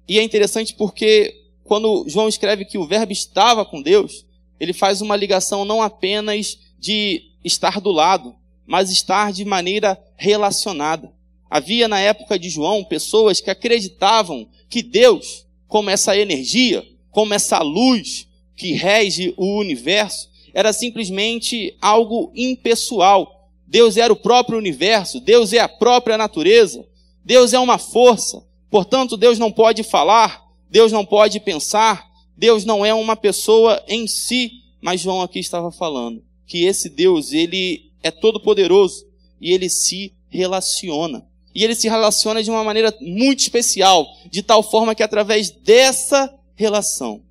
E 0.09 0.19
é 0.19 0.23
interessante 0.23 0.75
porque 0.75 1.35
quando 1.65 2.05
João 2.09 2.29
escreve 2.29 2.65
que 2.65 2.79
o 2.79 2.87
Verbo 2.87 3.13
estava 3.13 3.65
com 3.65 3.81
Deus, 3.81 4.27
ele 4.61 4.73
faz 4.73 5.01
uma 5.01 5.17
ligação 5.17 5.65
não 5.65 5.83
apenas 5.83 6.59
de 6.79 7.31
estar 7.45 7.81
do 7.81 7.91
lado, 7.91 8.35
mas 8.67 8.91
estar 8.91 9.33
de 9.33 9.45
maneira 9.45 9.99
relacionada. 10.17 11.13
Havia 11.49 11.89
na 11.89 12.01
época 12.01 12.39
de 12.39 12.49
João 12.49 12.85
pessoas 12.85 13.41
que 13.41 13.51
acreditavam 13.51 14.49
que 14.69 14.83
Deus, 14.83 15.47
como 15.69 15.91
essa 15.91 16.17
energia, 16.17 16.85
como 17.11 17.35
essa 17.35 17.61
luz 17.61 18.29
que 18.57 18.73
rege 18.73 19.35
o 19.37 19.59
universo, 19.59 20.31
era 20.55 20.73
simplesmente 20.73 21.77
algo 21.81 22.33
impessoal, 22.35 23.51
Deus 23.67 23.97
era 23.97 24.13
o 24.13 24.17
próprio 24.17 24.59
universo, 24.59 25.21
Deus 25.21 25.53
é 25.53 25.59
a 25.59 25.69
própria 25.69 26.17
natureza, 26.17 26.87
Deus 27.25 27.53
é 27.53 27.59
uma 27.59 27.79
força, 27.79 28.43
portanto, 28.71 29.17
Deus 29.17 29.39
não 29.39 29.53
pode 29.53 29.83
falar, 29.83 30.43
Deus 30.71 30.91
não 30.91 31.05
pode 31.05 31.41
pensar, 31.41 32.07
Deus 32.37 32.65
não 32.65 32.85
é 32.85 32.95
uma 32.95 33.17
pessoa 33.17 33.83
em 33.87 34.07
si, 34.07 34.63
mas 34.81 35.01
João 35.01 35.21
aqui 35.21 35.41
estava 35.41 35.71
falando 35.71 36.23
que 36.47 36.65
esse 36.65 36.89
Deus, 36.89 37.33
ele 37.33 37.91
é 38.03 38.11
todo 38.11 38.41
poderoso 38.41 39.07
e 39.41 39.53
ele 39.53 39.69
se 39.69 40.15
relaciona. 40.29 41.27
E 41.55 41.65
ele 41.65 41.75
se 41.75 41.89
relaciona 41.89 42.43
de 42.43 42.51
uma 42.51 42.63
maneira 42.63 42.95
muito 43.01 43.41
especial, 43.41 44.07
de 44.31 44.43
tal 44.43 44.63
forma 44.63 44.95
que 44.95 45.03
através 45.03 45.51
dessa 45.51 46.33
relação, 46.55 47.23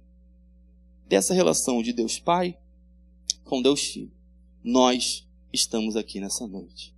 dessa 1.07 1.33
relação 1.33 1.81
de 1.81 1.93
Deus 1.93 2.19
Pai 2.19 2.57
com 3.43 3.62
Deus 3.62 3.81
Filho, 3.81 4.12
nós 4.63 5.25
estamos 5.53 5.95
aqui 5.95 6.19
nessa 6.19 6.47
noite. 6.47 6.93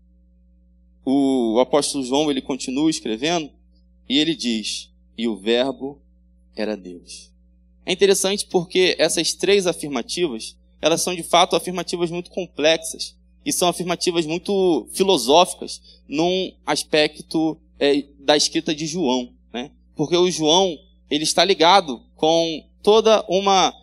O 1.06 1.60
apóstolo 1.60 2.04
João, 2.04 2.30
ele 2.30 2.42
continua 2.42 2.90
escrevendo 2.90 3.50
e 4.10 4.18
ele 4.18 4.36
diz: 4.36 4.90
"E 5.18 5.28
o 5.28 5.36
verbo 5.36 6.02
era 6.56 6.76
Deus". 6.76 7.32
É 7.86 7.94
interessante 7.94 8.46
porque 8.46 8.96
essas 9.00 9.34
três 9.34 9.66
afirmativas, 9.68 10.58
elas 10.82 11.02
são 11.02 11.16
de 11.16 11.24
fato 11.24 11.56
afirmativas 11.56 12.12
muito 12.12 12.30
complexas 12.30 13.16
e 13.46 13.54
são 13.54 13.70
afirmativas 13.70 14.26
muito 14.26 14.88
filosóficas 14.92 15.82
num 16.08 16.52
aspecto 16.66 17.58
é, 17.80 18.04
da 18.20 18.36
escrita 18.36 18.76
de 18.76 18.86
João, 18.86 19.34
né? 19.54 19.72
Porque 19.96 20.18
o 20.18 20.30
João, 20.30 20.78
ele 21.10 21.24
está 21.24 21.46
ligado 21.46 22.04
com 22.16 22.66
toda 22.84 23.24
uma 23.30 23.74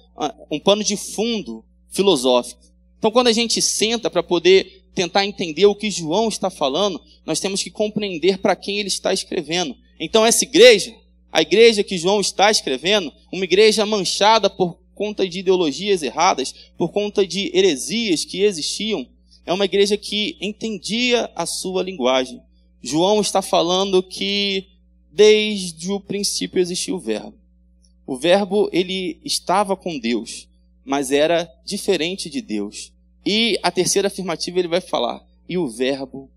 um 0.50 0.58
pano 0.58 0.84
de 0.84 0.96
fundo 0.96 1.64
filosófico. 1.90 2.62
Então, 2.98 3.10
quando 3.10 3.28
a 3.28 3.32
gente 3.32 3.60
senta 3.60 4.08
para 4.08 4.22
poder 4.22 4.84
tentar 4.94 5.26
entender 5.26 5.66
o 5.66 5.74
que 5.74 5.90
João 5.90 6.28
está 6.28 6.48
falando, 6.48 7.00
nós 7.26 7.40
temos 7.40 7.62
que 7.62 7.70
compreender 7.70 8.38
para 8.38 8.56
quem 8.56 8.78
ele 8.78 8.88
está 8.88 9.12
escrevendo. 9.12 9.76
Então, 9.98 10.24
essa 10.24 10.44
igreja, 10.44 10.94
a 11.30 11.42
igreja 11.42 11.82
que 11.82 11.98
João 11.98 12.20
está 12.20 12.50
escrevendo, 12.50 13.12
uma 13.32 13.44
igreja 13.44 13.84
manchada 13.84 14.48
por 14.48 14.78
conta 14.94 15.28
de 15.28 15.40
ideologias 15.40 16.02
erradas, 16.02 16.54
por 16.78 16.92
conta 16.92 17.26
de 17.26 17.50
heresias 17.52 18.24
que 18.24 18.42
existiam, 18.42 19.06
é 19.44 19.52
uma 19.52 19.64
igreja 19.64 19.96
que 19.96 20.36
entendia 20.40 21.30
a 21.34 21.44
sua 21.44 21.82
linguagem. 21.82 22.40
João 22.80 23.20
está 23.20 23.42
falando 23.42 24.02
que 24.02 24.68
desde 25.10 25.90
o 25.90 26.00
princípio 26.00 26.60
existiu 26.60 26.96
o 26.96 27.00
verbo. 27.00 27.34
O 28.06 28.16
verbo 28.16 28.68
ele 28.72 29.18
estava 29.24 29.76
com 29.76 29.98
Deus, 29.98 30.48
mas 30.84 31.10
era 31.10 31.50
diferente 31.64 32.28
de 32.28 32.40
Deus. 32.40 32.92
E 33.24 33.58
a 33.62 33.70
terceira 33.70 34.08
afirmativa 34.08 34.58
ele 34.58 34.68
vai 34.68 34.80
falar: 34.80 35.24
e 35.48 35.56
o 35.56 35.68
verbo 35.68 36.30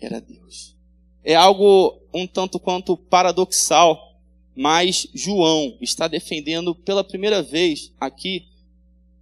era 0.00 0.20
Deus. 0.20 0.76
É 1.24 1.34
algo 1.34 1.98
um 2.14 2.26
tanto 2.26 2.60
quanto 2.60 2.96
paradoxal, 2.96 4.16
mas 4.54 5.08
João 5.12 5.76
está 5.80 6.08
defendendo 6.08 6.74
pela 6.74 7.04
primeira 7.04 7.42
vez 7.42 7.92
aqui 8.00 8.46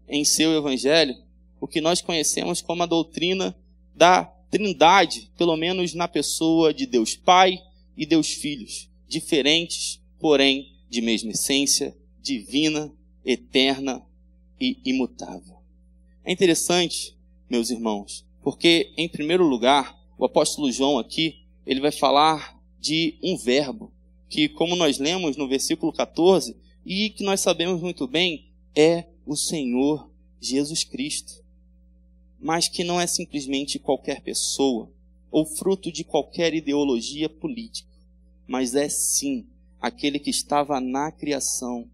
em 0.08 0.24
seu 0.24 0.56
evangelho 0.56 1.16
o 1.60 1.66
que 1.66 1.80
nós 1.80 2.00
conhecemos 2.00 2.60
como 2.60 2.82
a 2.82 2.86
doutrina 2.86 3.56
da 3.94 4.24
Trindade, 4.50 5.30
pelo 5.36 5.56
menos 5.56 5.94
na 5.94 6.06
pessoa 6.06 6.72
de 6.72 6.86
Deus 6.86 7.16
Pai 7.16 7.60
e 7.96 8.06
Deus 8.06 8.28
Filhos, 8.28 8.88
diferentes, 9.08 10.00
porém 10.20 10.75
de 10.88 11.00
mesma 11.00 11.32
essência, 11.32 11.96
divina, 12.20 12.92
eterna 13.24 14.04
e 14.60 14.78
imutável. 14.84 15.56
É 16.24 16.32
interessante, 16.32 17.16
meus 17.48 17.70
irmãos, 17.70 18.24
porque, 18.42 18.92
em 18.96 19.08
primeiro 19.08 19.44
lugar, 19.44 19.98
o 20.18 20.24
apóstolo 20.24 20.70
João 20.70 20.98
aqui, 20.98 21.40
ele 21.66 21.80
vai 21.80 21.92
falar 21.92 22.60
de 22.80 23.18
um 23.22 23.36
verbo, 23.36 23.92
que, 24.28 24.48
como 24.48 24.76
nós 24.76 24.98
lemos 24.98 25.36
no 25.36 25.48
versículo 25.48 25.92
14, 25.92 26.56
e 26.84 27.10
que 27.10 27.24
nós 27.24 27.40
sabemos 27.40 27.80
muito 27.80 28.06
bem, 28.06 28.46
é 28.74 29.04
o 29.26 29.36
Senhor 29.36 30.10
Jesus 30.40 30.84
Cristo. 30.84 31.44
Mas 32.38 32.68
que 32.68 32.84
não 32.84 33.00
é 33.00 33.06
simplesmente 33.06 33.78
qualquer 33.78 34.20
pessoa, 34.20 34.90
ou 35.30 35.44
fruto 35.44 35.90
de 35.90 36.04
qualquer 36.04 36.54
ideologia 36.54 37.28
política, 37.28 37.90
mas 38.46 38.74
é 38.74 38.88
sim 38.88 39.46
aquele 39.86 40.18
que 40.18 40.30
estava 40.30 40.80
na 40.80 41.12
criação, 41.12 41.88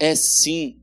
é 0.00 0.16
sim 0.16 0.78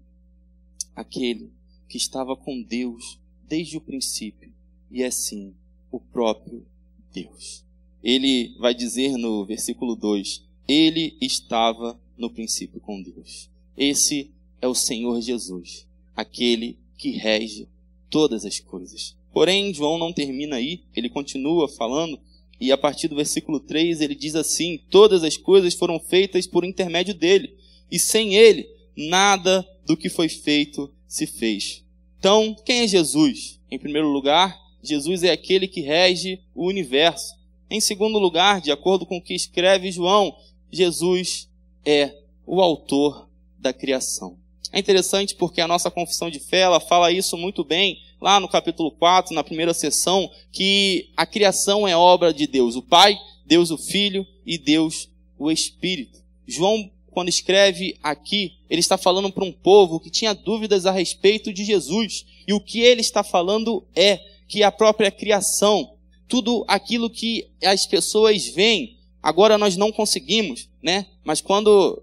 aquele 0.96 1.52
que 1.90 1.98
estava 1.98 2.38
com 2.38 2.62
Deus 2.62 3.20
desde 3.50 3.76
o 3.76 3.82
princípio 3.82 4.50
e 4.90 5.04
é 5.04 5.12
sim 5.12 5.54
o 5.92 6.00
próprio 6.00 6.66
Deus. 7.14 7.66
Ele 8.02 8.56
vai 8.60 8.74
dizer 8.74 9.18
no 9.18 9.46
versículo 9.46 9.94
2: 9.94 10.42
Ele 10.66 11.18
estava 11.20 12.00
no 12.18 12.30
princípio 12.30 12.80
com 12.80 13.02
Deus. 13.02 13.50
Esse 13.76 14.32
é 14.62 14.68
o 14.68 14.74
Senhor 14.74 15.20
Jesus, 15.20 15.86
aquele 16.16 16.78
que 16.98 17.12
rege 17.12 17.68
todas 18.10 18.46
as 18.46 18.62
coisas. 18.62 19.18
Porém, 19.34 19.74
João 19.74 19.98
não 19.98 20.14
termina 20.14 20.56
aí, 20.56 20.82
ele 20.96 21.10
continua 21.10 21.68
falando, 21.68 22.18
e 22.60 22.72
a 22.72 22.78
partir 22.78 23.08
do 23.08 23.16
versículo 23.16 23.60
3 23.60 24.02
ele 24.02 24.16
diz 24.16 24.36
assim: 24.36 24.80
Todas 24.90 25.24
as 25.24 25.38
coisas 25.38 25.74
foram 25.74 26.00
feitas 26.00 26.48
por 26.48 26.64
intermédio 26.64 27.14
dele, 27.14 27.56
e 27.92 28.00
sem 28.00 28.36
ele, 28.36 28.68
nada 28.96 29.68
do 29.86 29.98
que 29.98 30.10
foi 30.10 30.30
feito 30.30 30.92
se 31.08 31.26
fez. 31.28 31.84
Então, 32.20 32.56
quem 32.66 32.82
é 32.82 32.88
Jesus? 32.88 33.60
Em 33.70 33.78
primeiro 33.78 34.08
lugar, 34.08 34.58
Jesus 34.82 35.24
é 35.24 35.32
aquele 35.32 35.68
que 35.68 35.82
rege 35.82 36.40
o 36.56 36.68
universo. 36.68 37.36
Em 37.70 37.82
segundo 37.82 38.20
lugar, 38.20 38.62
de 38.62 38.72
acordo 38.72 39.06
com 39.06 39.18
o 39.18 39.22
que 39.22 39.34
escreve 39.34 39.92
João, 39.92 40.36
Jesus 40.72 41.50
é 41.86 42.16
o 42.46 42.62
autor 42.62 43.30
da 43.58 43.74
criação. 43.74 44.38
É 44.72 44.80
interessante 44.80 45.36
porque 45.36 45.62
a 45.62 45.68
nossa 45.68 45.92
confissão 45.92 46.30
de 46.30 46.40
fé, 46.40 46.62
ela 46.62 46.80
fala 46.80 47.12
isso 47.12 47.38
muito 47.38 47.64
bem, 47.64 48.02
lá 48.24 48.40
no 48.40 48.48
capítulo 48.48 48.90
4, 48.90 49.36
na 49.36 49.44
primeira 49.44 49.74
sessão, 49.74 50.32
que 50.50 51.10
a 51.18 51.26
criação 51.26 51.86
é 51.86 51.94
obra 51.94 52.34
de 52.34 52.48
Deus, 52.48 52.78
o 52.78 52.82
Pai, 52.82 53.20
Deus 53.46 53.70
o 53.70 53.78
Filho 53.78 54.26
e 54.46 54.58
Deus 54.58 55.10
o 55.38 55.52
Espírito. 55.52 56.24
João, 56.48 56.90
quando 57.12 57.28
escreve 57.28 57.98
aqui, 58.02 58.54
ele 58.70 58.80
está 58.80 58.98
falando 58.98 59.30
para 59.30 59.44
um 59.44 59.52
povo 59.52 60.00
que 60.00 60.10
tinha 60.10 60.34
dúvidas 60.34 60.86
a 60.86 60.92
respeito 60.92 61.52
de 61.52 61.66
Jesus. 61.66 62.26
E 62.48 62.54
o 62.54 62.62
que 62.62 62.80
ele 62.80 63.02
está 63.02 63.26
falando 63.26 63.86
é 63.94 64.18
que 64.48 64.64
a 64.64 64.72
própria 64.72 65.12
criação, 65.12 65.96
tudo 66.26 66.64
aquilo 66.66 67.10
que 67.10 67.50
as 67.62 67.86
pessoas 67.86 68.48
veem, 68.48 69.00
agora 69.22 69.58
nós 69.58 69.76
não 69.76 69.92
conseguimos, 69.92 70.70
né? 70.82 71.08
Mas 71.26 71.42
quando 71.42 72.02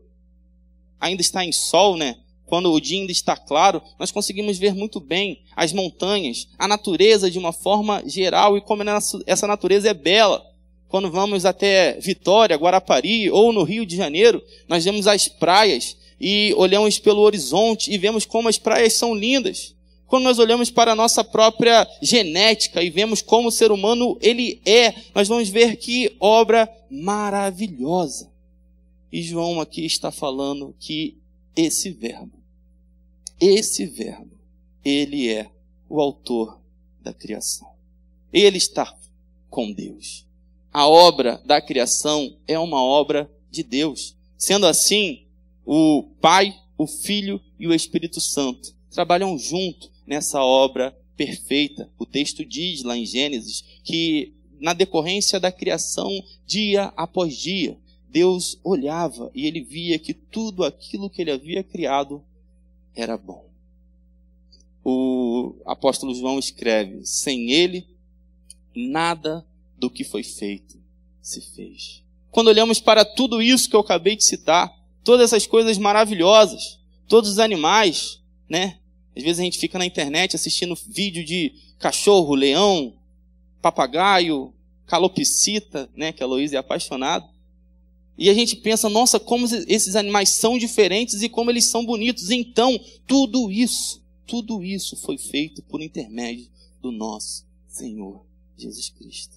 ainda 1.00 1.22
está 1.22 1.42
em 1.42 1.52
sol, 1.52 1.96
né? 1.96 2.18
Quando 2.50 2.72
o 2.72 2.80
dia 2.80 2.98
ainda 2.98 3.12
está 3.12 3.36
claro, 3.36 3.80
nós 3.96 4.10
conseguimos 4.10 4.58
ver 4.58 4.74
muito 4.74 4.98
bem 4.98 5.40
as 5.54 5.72
montanhas, 5.72 6.48
a 6.58 6.66
natureza 6.66 7.30
de 7.30 7.38
uma 7.38 7.52
forma 7.52 8.02
geral 8.04 8.58
e 8.58 8.60
como 8.60 8.82
essa 9.24 9.46
natureza 9.46 9.88
é 9.88 9.94
bela. 9.94 10.44
Quando 10.88 11.12
vamos 11.12 11.46
até 11.46 11.92
Vitória, 12.00 12.56
Guarapari 12.56 13.30
ou 13.30 13.52
no 13.52 13.62
Rio 13.62 13.86
de 13.86 13.94
Janeiro, 13.94 14.42
nós 14.66 14.84
vemos 14.84 15.06
as 15.06 15.28
praias 15.28 15.96
e 16.20 16.52
olhamos 16.56 16.98
pelo 16.98 17.20
horizonte 17.20 17.92
e 17.92 17.96
vemos 17.96 18.26
como 18.26 18.48
as 18.48 18.58
praias 18.58 18.94
são 18.94 19.14
lindas. 19.14 19.76
Quando 20.08 20.24
nós 20.24 20.40
olhamos 20.40 20.72
para 20.72 20.90
a 20.90 20.96
nossa 20.96 21.22
própria 21.22 21.86
genética 22.02 22.82
e 22.82 22.90
vemos 22.90 23.22
como 23.22 23.46
o 23.46 23.52
ser 23.52 23.70
humano 23.70 24.18
ele 24.20 24.60
é, 24.66 24.92
nós 25.14 25.28
vamos 25.28 25.48
ver 25.48 25.76
que 25.76 26.16
obra 26.18 26.68
maravilhosa. 26.90 28.28
E 29.12 29.22
João 29.22 29.60
aqui 29.60 29.86
está 29.86 30.10
falando 30.10 30.74
que 30.80 31.16
esse 31.56 31.90
verbo, 31.90 32.39
esse 33.40 33.86
verbo, 33.86 34.30
ele 34.84 35.30
é 35.30 35.50
o 35.88 36.00
autor 36.00 36.60
da 37.00 37.12
criação. 37.14 37.70
Ele 38.32 38.58
está 38.58 38.94
com 39.48 39.72
Deus. 39.72 40.26
A 40.72 40.86
obra 40.86 41.40
da 41.44 41.60
criação 41.60 42.36
é 42.46 42.58
uma 42.58 42.82
obra 42.82 43.30
de 43.50 43.62
Deus. 43.62 44.14
Sendo 44.36 44.66
assim, 44.66 45.24
o 45.64 46.04
Pai, 46.20 46.54
o 46.76 46.86
Filho 46.86 47.40
e 47.58 47.66
o 47.66 47.74
Espírito 47.74 48.20
Santo 48.20 48.74
trabalham 48.90 49.36
junto 49.38 49.90
nessa 50.06 50.42
obra 50.42 50.96
perfeita. 51.16 51.90
O 51.98 52.06
texto 52.06 52.44
diz 52.44 52.82
lá 52.82 52.96
em 52.96 53.06
Gênesis 53.06 53.64
que 53.82 54.34
na 54.60 54.72
decorrência 54.72 55.40
da 55.40 55.50
criação, 55.50 56.10
dia 56.46 56.92
após 56.96 57.36
dia, 57.36 57.76
Deus 58.08 58.58
olhava 58.62 59.30
e 59.34 59.46
ele 59.46 59.60
via 59.60 59.98
que 59.98 60.12
tudo 60.12 60.64
aquilo 60.64 61.08
que 61.08 61.22
ele 61.22 61.30
havia 61.30 61.62
criado 61.62 62.22
era 62.94 63.16
bom. 63.16 63.48
O 64.84 65.56
apóstolo 65.66 66.14
João 66.14 66.38
escreve: 66.38 67.04
sem 67.04 67.50
ele, 67.50 67.86
nada 68.74 69.46
do 69.76 69.90
que 69.90 70.04
foi 70.04 70.22
feito 70.22 70.78
se 71.20 71.40
fez. 71.40 72.02
Quando 72.30 72.48
olhamos 72.48 72.80
para 72.80 73.04
tudo 73.04 73.42
isso 73.42 73.68
que 73.68 73.76
eu 73.76 73.80
acabei 73.80 74.16
de 74.16 74.24
citar, 74.24 74.74
todas 75.02 75.24
essas 75.24 75.46
coisas 75.46 75.78
maravilhosas, 75.78 76.78
todos 77.08 77.30
os 77.30 77.38
animais, 77.38 78.20
né? 78.48 78.78
Às 79.16 79.22
vezes 79.22 79.40
a 79.40 79.44
gente 79.44 79.58
fica 79.58 79.78
na 79.78 79.86
internet 79.86 80.36
assistindo 80.36 80.78
vídeo 80.86 81.24
de 81.24 81.52
cachorro, 81.78 82.34
leão, 82.34 82.94
papagaio, 83.60 84.54
calopsita, 84.86 85.88
né, 85.94 86.12
que 86.12 86.22
a 86.22 86.26
Luísa 86.26 86.56
é 86.56 86.58
apaixonada. 86.58 87.28
E 88.20 88.28
a 88.28 88.34
gente 88.34 88.54
pensa, 88.54 88.86
nossa, 88.90 89.18
como 89.18 89.46
esses 89.66 89.96
animais 89.96 90.28
são 90.28 90.58
diferentes 90.58 91.22
e 91.22 91.28
como 91.30 91.50
eles 91.50 91.64
são 91.64 91.86
bonitos. 91.86 92.30
Então, 92.30 92.78
tudo 93.06 93.50
isso, 93.50 94.02
tudo 94.26 94.62
isso 94.62 94.94
foi 94.94 95.16
feito 95.16 95.62
por 95.62 95.80
intermédio 95.80 96.46
do 96.82 96.92
nosso 96.92 97.46
Senhor 97.66 98.22
Jesus 98.58 98.90
Cristo. 98.90 99.36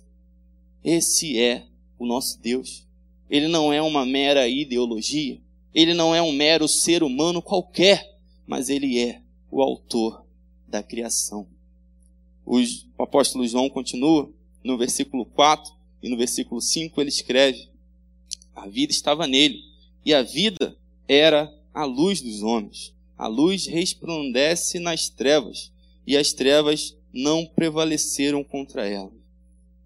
Esse 0.83 1.39
é 1.39 1.65
o 1.97 2.05
nosso 2.05 2.37
Deus. 2.41 2.85
Ele 3.29 3.47
não 3.47 3.71
é 3.71 3.81
uma 3.81 4.05
mera 4.05 4.49
ideologia, 4.49 5.39
ele 5.73 5.93
não 5.93 6.13
é 6.13 6.21
um 6.21 6.33
mero 6.33 6.67
ser 6.67 7.03
humano 7.03 7.41
qualquer, 7.41 8.17
mas 8.45 8.67
ele 8.67 8.99
é 8.99 9.21
o 9.49 9.61
autor 9.61 10.25
da 10.67 10.83
criação. 10.83 11.47
o 12.45 12.61
apóstolo 13.01 13.47
João 13.47 13.69
continua 13.69 14.29
no 14.61 14.77
versículo 14.77 15.25
4 15.25 15.73
e 16.01 16.09
no 16.09 16.17
versículo 16.17 16.59
5 16.59 16.99
ele 16.99 17.09
escreve: 17.09 17.71
A 18.55 18.67
vida 18.67 18.91
estava 18.91 19.27
nele, 19.27 19.63
e 20.05 20.13
a 20.13 20.21
vida 20.21 20.75
era 21.07 21.53
a 21.73 21.85
luz 21.85 22.21
dos 22.21 22.43
homens. 22.43 22.93
A 23.17 23.27
luz 23.27 23.65
resplandece 23.65 24.79
nas 24.79 25.09
trevas, 25.09 25.71
e 26.05 26.17
as 26.17 26.33
trevas 26.33 26.95
não 27.13 27.45
prevaleceram 27.45 28.43
contra 28.43 28.87
ela. 28.87 29.11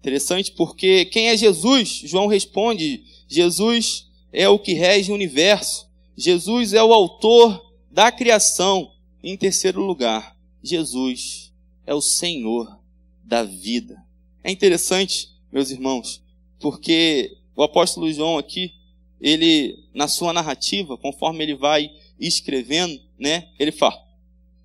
Interessante 0.00 0.52
porque 0.52 1.04
quem 1.06 1.28
é 1.28 1.36
Jesus? 1.36 2.02
João 2.04 2.26
responde: 2.26 3.04
Jesus 3.26 4.08
é 4.32 4.48
o 4.48 4.58
que 4.58 4.72
rege 4.72 5.10
o 5.10 5.14
universo. 5.14 5.88
Jesus 6.16 6.72
é 6.72 6.82
o 6.82 6.92
autor 6.92 7.72
da 7.90 8.10
criação. 8.10 8.92
Em 9.22 9.36
terceiro 9.36 9.80
lugar, 9.84 10.36
Jesus 10.62 11.52
é 11.86 11.94
o 11.94 12.00
Senhor 12.00 12.78
da 13.24 13.42
vida. 13.42 14.02
É 14.42 14.50
interessante, 14.50 15.30
meus 15.52 15.70
irmãos, 15.70 16.22
porque 16.60 17.37
o 17.58 17.64
apóstolo 17.64 18.10
João 18.12 18.38
aqui, 18.38 18.72
ele, 19.20 19.84
na 19.92 20.06
sua 20.06 20.32
narrativa, 20.32 20.96
conforme 20.96 21.42
ele 21.42 21.56
vai 21.56 21.90
escrevendo, 22.20 23.00
né, 23.18 23.48
ele 23.58 23.72
fala, 23.72 24.00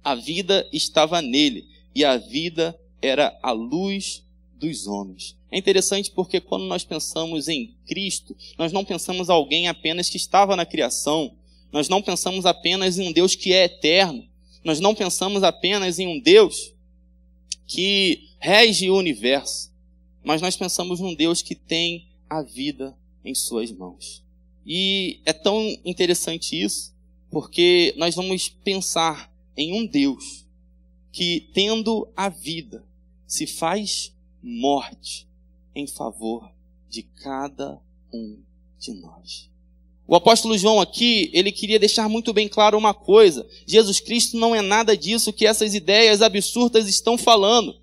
A 0.04 0.14
vida 0.14 0.70
estava 0.72 1.20
nele, 1.20 1.68
e 1.96 2.06
a 2.06 2.18
vida 2.18 2.80
era 3.02 3.36
a 3.42 3.52
luz 3.52 4.24
dos 4.54 4.86
homens. 4.86 5.36
É 5.50 5.58
interessante 5.58 6.12
porque 6.12 6.40
quando 6.40 6.66
nós 6.66 6.84
pensamos 6.84 7.48
em 7.48 7.76
Cristo, 7.88 8.38
nós 8.60 8.72
não 8.72 8.86
pensamos 8.86 9.28
alguém 9.28 9.68
apenas 9.68 10.08
que 10.08 10.18
estava 10.18 10.56
na 10.56 10.64
criação, 10.66 11.34
nós 11.72 11.90
não 11.90 12.00
pensamos 12.00 12.46
apenas 12.46 13.00
em 13.00 13.08
um 13.08 13.12
Deus 13.12 13.34
que 13.34 13.54
é 13.54 13.64
eterno, 13.64 14.24
nós 14.64 14.80
não 14.80 14.94
pensamos 14.94 15.42
apenas 15.42 15.98
em 15.98 16.06
um 16.06 16.20
Deus 16.20 16.76
que 17.66 18.30
rege 18.40 18.88
o 18.92 18.98
universo, 18.98 19.72
mas 20.24 20.44
nós 20.44 20.56
pensamos 20.56 21.00
num 21.00 21.16
Deus 21.16 21.42
que 21.42 21.56
tem 21.56 22.13
a 22.38 22.42
vida 22.42 22.98
em 23.24 23.36
suas 23.36 23.72
mãos. 23.72 24.24
E 24.66 25.20
é 25.26 25.34
tão 25.34 25.60
interessante 25.86 26.60
isso, 26.60 26.94
porque 27.30 27.94
nós 27.98 28.16
vamos 28.16 28.50
pensar 28.50 29.32
em 29.56 29.74
um 29.74 29.86
Deus 29.86 30.46
que, 31.12 31.50
tendo 31.54 32.08
a 32.16 32.30
vida, 32.30 32.84
se 33.28 33.46
faz 33.46 34.14
morte 34.42 35.28
em 35.76 35.86
favor 35.86 36.52
de 36.90 37.04
cada 37.04 37.80
um 38.12 38.38
de 38.80 38.94
nós. 38.94 39.50
O 40.08 40.16
apóstolo 40.16 40.58
João 40.58 40.82
aqui, 40.82 41.30
ele 41.34 41.52
queria 41.52 41.80
deixar 41.80 42.10
muito 42.10 42.34
bem 42.34 42.48
claro 42.48 42.78
uma 42.78 42.94
coisa: 42.94 43.48
Jesus 43.66 44.00
Cristo 44.00 44.38
não 44.38 44.54
é 44.54 44.62
nada 44.62 44.98
disso 44.98 45.34
que 45.34 45.46
essas 45.46 45.74
ideias 45.74 46.22
absurdas 46.22 46.88
estão 46.88 47.18
falando. 47.18 47.83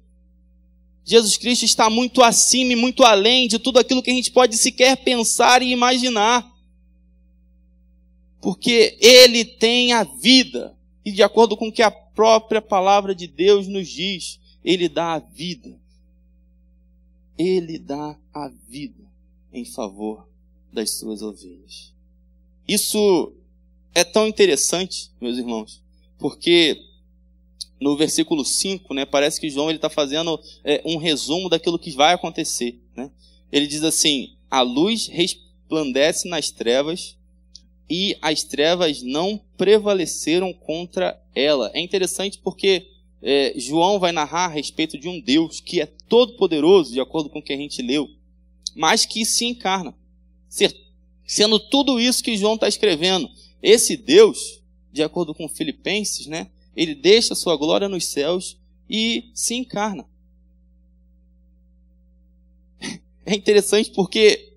Jesus 1.04 1.36
Cristo 1.36 1.64
está 1.64 1.88
muito 1.88 2.22
acima 2.22 2.72
e 2.72 2.76
muito 2.76 3.02
além 3.02 3.48
de 3.48 3.58
tudo 3.58 3.78
aquilo 3.78 4.02
que 4.02 4.10
a 4.10 4.14
gente 4.14 4.30
pode 4.30 4.56
sequer 4.56 4.96
pensar 4.96 5.62
e 5.62 5.72
imaginar. 5.72 6.48
Porque 8.40 8.96
Ele 9.00 9.44
tem 9.44 9.92
a 9.92 10.04
vida. 10.04 10.76
E 11.04 11.10
de 11.10 11.22
acordo 11.22 11.56
com 11.56 11.68
o 11.68 11.72
que 11.72 11.82
a 11.82 11.90
própria 11.90 12.60
palavra 12.60 13.14
de 13.14 13.26
Deus 13.26 13.66
nos 13.66 13.88
diz, 13.88 14.38
Ele 14.64 14.88
dá 14.88 15.14
a 15.14 15.18
vida. 15.18 15.78
Ele 17.36 17.78
dá 17.78 18.16
a 18.32 18.48
vida 18.68 19.04
em 19.52 19.64
favor 19.64 20.28
das 20.72 20.98
suas 20.98 21.22
ovelhas. 21.22 21.92
Isso 22.68 23.32
é 23.94 24.04
tão 24.04 24.28
interessante, 24.28 25.10
meus 25.20 25.38
irmãos, 25.38 25.82
porque 26.18 26.89
no 27.80 27.96
versículo 27.96 28.44
5, 28.44 28.92
né, 28.92 29.06
parece 29.06 29.40
que 29.40 29.48
João 29.48 29.70
está 29.70 29.88
fazendo 29.88 30.38
é, 30.62 30.82
um 30.84 30.98
resumo 30.98 31.48
daquilo 31.48 31.78
que 31.78 31.92
vai 31.92 32.14
acontecer. 32.14 32.78
Né? 32.94 33.10
Ele 33.50 33.66
diz 33.66 33.82
assim: 33.82 34.34
a 34.50 34.60
luz 34.60 35.06
resplandece 35.06 36.28
nas 36.28 36.50
trevas 36.50 37.16
e 37.88 38.16
as 38.20 38.44
trevas 38.44 39.02
não 39.02 39.40
prevaleceram 39.56 40.52
contra 40.52 41.20
ela. 41.34 41.70
É 41.74 41.80
interessante 41.80 42.38
porque 42.38 42.86
é, 43.22 43.54
João 43.56 43.98
vai 43.98 44.12
narrar 44.12 44.46
a 44.46 44.54
respeito 44.54 44.98
de 44.98 45.08
um 45.08 45.20
Deus 45.20 45.60
que 45.60 45.80
é 45.80 45.86
todo 45.86 46.34
poderoso, 46.34 46.92
de 46.92 47.00
acordo 47.00 47.30
com 47.30 47.38
o 47.38 47.42
que 47.42 47.52
a 47.52 47.56
gente 47.56 47.82
leu, 47.82 48.08
mas 48.74 49.06
que 49.06 49.24
se 49.24 49.44
encarna. 49.46 49.94
Sendo 51.26 51.58
tudo 51.58 52.00
isso 52.00 52.22
que 52.22 52.36
João 52.36 52.54
está 52.54 52.68
escrevendo, 52.68 53.30
esse 53.62 53.96
Deus, 53.96 54.60
de 54.92 55.02
acordo 55.02 55.34
com 55.34 55.48
Filipenses, 55.48 56.26
né, 56.26 56.48
ele 56.74 56.94
deixa 56.94 57.34
sua 57.34 57.56
glória 57.56 57.88
nos 57.88 58.06
céus 58.06 58.58
e 58.88 59.30
se 59.34 59.54
encarna. 59.54 60.04
É 63.24 63.34
interessante 63.34 63.90
porque, 63.90 64.54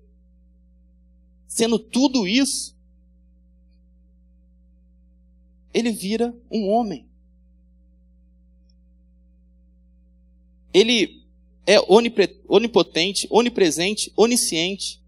sendo 1.46 1.78
tudo 1.78 2.26
isso, 2.26 2.74
ele 5.72 5.92
vira 5.92 6.34
um 6.50 6.68
homem. 6.68 7.06
Ele 10.72 11.22
é 11.66 11.76
onipotente, 12.48 13.28
onipresente, 13.30 14.12
onisciente. 14.16 15.00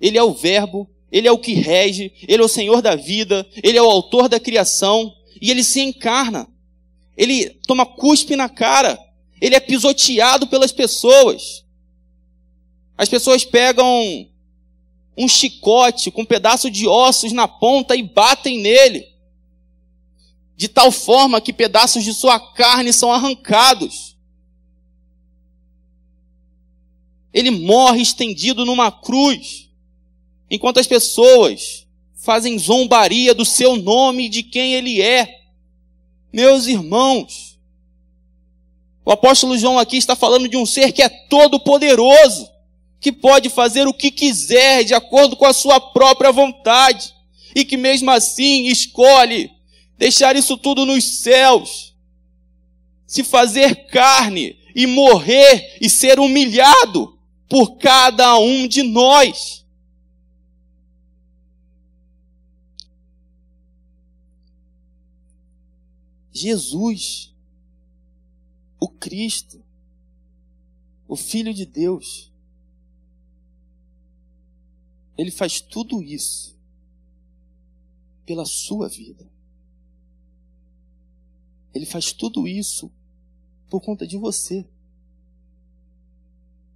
Ele 0.00 0.18
é 0.18 0.22
o 0.22 0.34
Verbo, 0.34 0.90
ele 1.14 1.28
é 1.28 1.32
o 1.32 1.38
que 1.38 1.54
rege, 1.54 2.12
Ele 2.26 2.42
é 2.42 2.44
o 2.44 2.48
Senhor 2.48 2.82
da 2.82 2.96
vida, 2.96 3.48
Ele 3.62 3.78
é 3.78 3.82
o 3.82 3.88
autor 3.88 4.28
da 4.28 4.40
criação, 4.40 5.14
e 5.40 5.48
Ele 5.48 5.62
se 5.62 5.80
encarna. 5.80 6.48
Ele 7.16 7.50
toma 7.66 7.86
cuspe 7.86 8.36
na 8.36 8.48
cara, 8.48 8.98
Ele 9.40 9.54
é 9.54 9.60
pisoteado 9.60 10.46
pelas 10.46 10.72
pessoas. 10.72 11.64
As 12.96 13.08
pessoas 13.08 13.44
pegam 13.44 14.28
um 15.16 15.28
chicote 15.28 16.10
com 16.10 16.22
um 16.22 16.26
pedaço 16.26 16.70
de 16.70 16.86
ossos 16.86 17.32
na 17.32 17.46
ponta 17.46 17.94
e 17.94 18.02
batem 18.02 18.58
nele, 18.58 19.08
de 20.56 20.68
tal 20.68 20.90
forma 20.90 21.40
que 21.40 21.52
pedaços 21.52 22.04
de 22.04 22.12
sua 22.12 22.38
carne 22.38 22.92
são 22.92 23.12
arrancados. 23.12 24.16
Ele 27.32 27.50
morre 27.50 28.00
estendido 28.00 28.64
numa 28.64 28.92
cruz 28.92 29.68
enquanto 30.48 30.78
as 30.78 30.86
pessoas 30.86 31.84
fazem 32.14 32.58
zombaria 32.58 33.34
do 33.34 33.44
seu 33.44 33.76
nome 33.76 34.26
e 34.26 34.28
de 34.28 34.42
quem 34.42 34.74
ele 34.74 35.02
é. 35.02 35.43
Meus 36.34 36.66
irmãos, 36.66 37.56
o 39.04 39.12
apóstolo 39.12 39.56
João 39.56 39.78
aqui 39.78 39.96
está 39.96 40.16
falando 40.16 40.48
de 40.48 40.56
um 40.56 40.66
ser 40.66 40.90
que 40.90 41.00
é 41.00 41.08
todo 41.08 41.60
poderoso, 41.60 42.50
que 43.00 43.12
pode 43.12 43.48
fazer 43.48 43.86
o 43.86 43.94
que 43.94 44.10
quiser 44.10 44.82
de 44.82 44.94
acordo 44.94 45.36
com 45.36 45.46
a 45.46 45.52
sua 45.52 45.78
própria 45.78 46.32
vontade 46.32 47.14
e 47.54 47.64
que 47.64 47.76
mesmo 47.76 48.10
assim 48.10 48.66
escolhe 48.66 49.48
deixar 49.96 50.34
isso 50.34 50.56
tudo 50.56 50.84
nos 50.84 51.20
céus, 51.20 51.94
se 53.06 53.22
fazer 53.22 53.86
carne 53.86 54.58
e 54.74 54.88
morrer 54.88 55.76
e 55.80 55.88
ser 55.88 56.18
humilhado 56.18 57.16
por 57.48 57.76
cada 57.76 58.36
um 58.38 58.66
de 58.66 58.82
nós. 58.82 59.63
Jesus, 66.34 67.32
o 68.80 68.88
Cristo, 68.88 69.62
o 71.06 71.14
Filho 71.14 71.54
de 71.54 71.64
Deus, 71.64 72.32
ele 75.16 75.30
faz 75.30 75.60
tudo 75.60 76.02
isso 76.02 76.56
pela 78.26 78.44
sua 78.44 78.88
vida. 78.88 79.30
Ele 81.72 81.86
faz 81.86 82.12
tudo 82.12 82.48
isso 82.48 82.90
por 83.70 83.80
conta 83.80 84.04
de 84.04 84.16
você. 84.16 84.66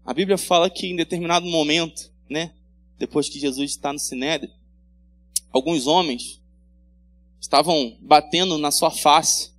A 0.04 0.14
Bíblia 0.14 0.38
fala 0.38 0.70
que 0.70 0.86
em 0.86 0.94
determinado 0.94 1.46
momento, 1.46 2.12
né, 2.30 2.54
depois 2.96 3.28
que 3.28 3.40
Jesus 3.40 3.72
está 3.72 3.92
no 3.92 3.98
Sinédrio, 3.98 4.52
alguns 5.50 5.86
homens 5.86 6.40
estavam 7.40 7.96
batendo 8.00 8.58
na 8.58 8.70
sua 8.70 8.90
face. 8.90 9.52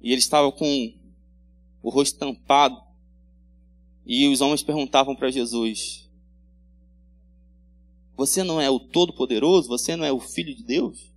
E 0.00 0.10
ele 0.12 0.20
estava 0.20 0.50
com 0.52 0.94
o 1.82 1.90
rosto 1.90 2.18
tampado. 2.18 2.80
E 4.04 4.28
os 4.28 4.40
homens 4.40 4.62
perguntavam 4.62 5.16
para 5.16 5.30
Jesus: 5.30 6.08
Você 8.16 8.42
não 8.42 8.60
é 8.60 8.70
o 8.70 8.78
Todo-Poderoso? 8.78 9.68
Você 9.68 9.96
não 9.96 10.04
é 10.04 10.12
o 10.12 10.20
Filho 10.20 10.54
de 10.54 10.62
Deus? 10.62 11.12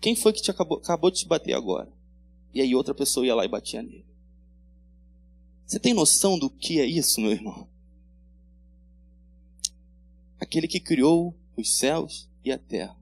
Quem 0.00 0.16
foi 0.16 0.32
que 0.32 0.42
te 0.42 0.50
acabou, 0.50 0.78
acabou 0.78 1.10
de 1.10 1.20
te 1.20 1.28
bater 1.28 1.54
agora? 1.54 1.92
E 2.52 2.60
aí 2.60 2.74
outra 2.74 2.94
pessoa 2.94 3.24
ia 3.24 3.34
lá 3.34 3.44
e 3.44 3.48
batia 3.48 3.82
nele. 3.82 4.04
Você 5.64 5.78
tem 5.78 5.94
noção 5.94 6.38
do 6.38 6.50
que 6.50 6.80
é 6.80 6.84
isso, 6.84 7.20
meu 7.20 7.30
irmão? 7.30 7.68
Aquele 10.40 10.66
que 10.66 10.80
criou 10.80 11.34
os 11.56 11.76
céus 11.76 12.28
e 12.44 12.50
a 12.50 12.58
terra 12.58 13.01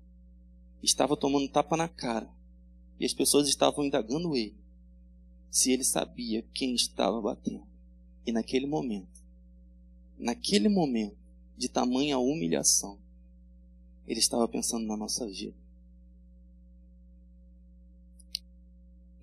estava 0.83 1.17
tomando 1.17 1.49
tapa 1.49 1.77
na 1.77 1.89
cara. 1.89 2.31
E 2.99 3.05
as 3.05 3.15
pessoas 3.15 3.49
estavam 3.49 3.85
indagando 3.85 4.37
ele 4.37 4.61
se 5.51 5.73
ele 5.73 5.83
sabia 5.83 6.43
quem 6.55 6.75
estava 6.75 7.21
batendo. 7.21 7.67
E 8.25 8.33
naquele 8.33 8.67
momento, 8.67 9.21
naquele 10.19 10.69
momento 10.69 11.17
de 11.57 11.69
tamanha 11.69 12.19
humilhação, 12.19 12.99
ele 14.07 14.21
estava 14.21 14.47
pensando 14.47 14.87
na 14.87 14.97
nossa 14.97 15.27
vida. 15.27 15.57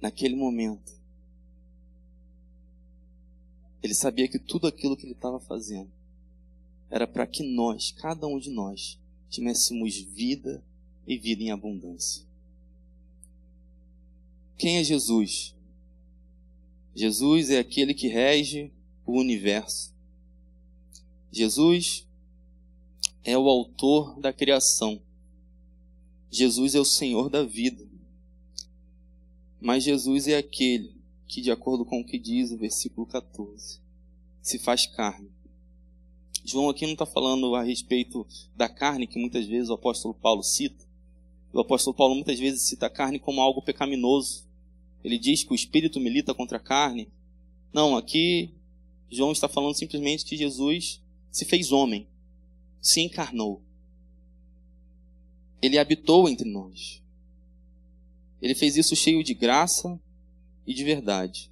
Naquele 0.02 0.36
momento, 0.36 0.94
ele 3.82 3.94
sabia 3.94 4.28
que 4.28 4.38
tudo 4.38 4.68
aquilo 4.68 4.98
que 4.98 5.06
ele 5.06 5.14
estava 5.14 5.40
fazendo 5.40 5.92
era 6.90 7.08
para 7.08 7.26
que 7.26 7.44
nós, 7.44 7.92
cada 7.92 8.28
um 8.28 8.40
de 8.40 8.50
nós, 8.50 9.00
tivéssemos 9.30 9.98
vida 9.98 10.64
e 11.08 11.18
vida 11.18 11.42
em 11.42 11.52
abundância. 11.52 12.26
Quem 14.58 14.78
é 14.78 14.84
Jesus? 14.84 15.56
Jesus 16.94 17.50
é 17.50 17.60
aquele 17.60 17.94
que 17.94 18.08
rege 18.08 18.72
o 19.06 19.14
universo. 19.14 19.96
Jesus 21.32 22.08
é 23.24 23.38
o 23.38 23.48
autor 23.48 24.20
da 24.20 24.34
criação. 24.34 25.02
Jesus 26.30 26.76
é 26.76 26.80
o 26.80 26.86
Senhor 26.86 27.30
da 27.30 27.44
vida. 27.44 27.88
Mas 29.62 29.84
Jesus 29.84 30.28
é 30.28 30.38
aquele 30.38 30.96
que, 31.28 31.42
de 31.42 31.52
acordo 31.52 31.86
com 31.86 32.02
o 32.02 32.06
que 32.06 32.18
diz 32.18 32.52
o 32.52 32.58
versículo 32.58 33.06
14, 33.06 33.80
se 34.42 34.58
faz 34.58 34.86
carne. 34.88 35.30
João 36.44 36.70
aqui 36.70 36.86
não 36.86 36.94
está 36.94 37.06
falando 37.06 37.54
a 37.54 37.62
respeito 37.62 38.26
da 38.56 38.70
carne 38.70 39.06
que 39.06 39.20
muitas 39.20 39.46
vezes 39.46 39.70
o 39.70 39.74
apóstolo 39.74 40.14
Paulo 40.14 40.42
cita. 40.42 40.87
O 41.54 41.60
apóstolo 41.60 41.96
Paulo 41.96 42.16
muitas 42.16 42.40
vezes 42.40 42.64
cita 42.64 42.86
a 42.86 42.90
carne 42.90 43.20
como 43.20 43.42
algo 43.42 43.62
pecaminoso. 43.62 44.46
Ele 45.04 45.18
diz 45.18 45.44
que 45.44 45.52
o 45.52 45.56
espírito 45.56 46.00
milita 46.00 46.34
contra 46.34 46.58
a 46.58 46.62
carne. 46.62 47.08
Não, 47.74 47.96
aqui 47.96 48.54
João 49.10 49.32
está 49.32 49.48
falando 49.48 49.76
simplesmente 49.76 50.26
que 50.26 50.36
Jesus 50.36 51.02
se 51.32 51.46
fez 51.46 51.72
homem, 51.72 52.08
se 52.82 53.02
encarnou. 53.02 53.62
Ele 55.62 55.78
habitou 55.78 56.28
entre 56.28 56.50
nós. 56.50 57.02
Ele 58.42 58.54
fez 58.54 58.78
isso 58.78 58.96
cheio 58.96 59.24
de 59.24 59.34
graça 59.34 60.00
e 60.66 60.74
de 60.74 60.84
verdade. 60.84 61.50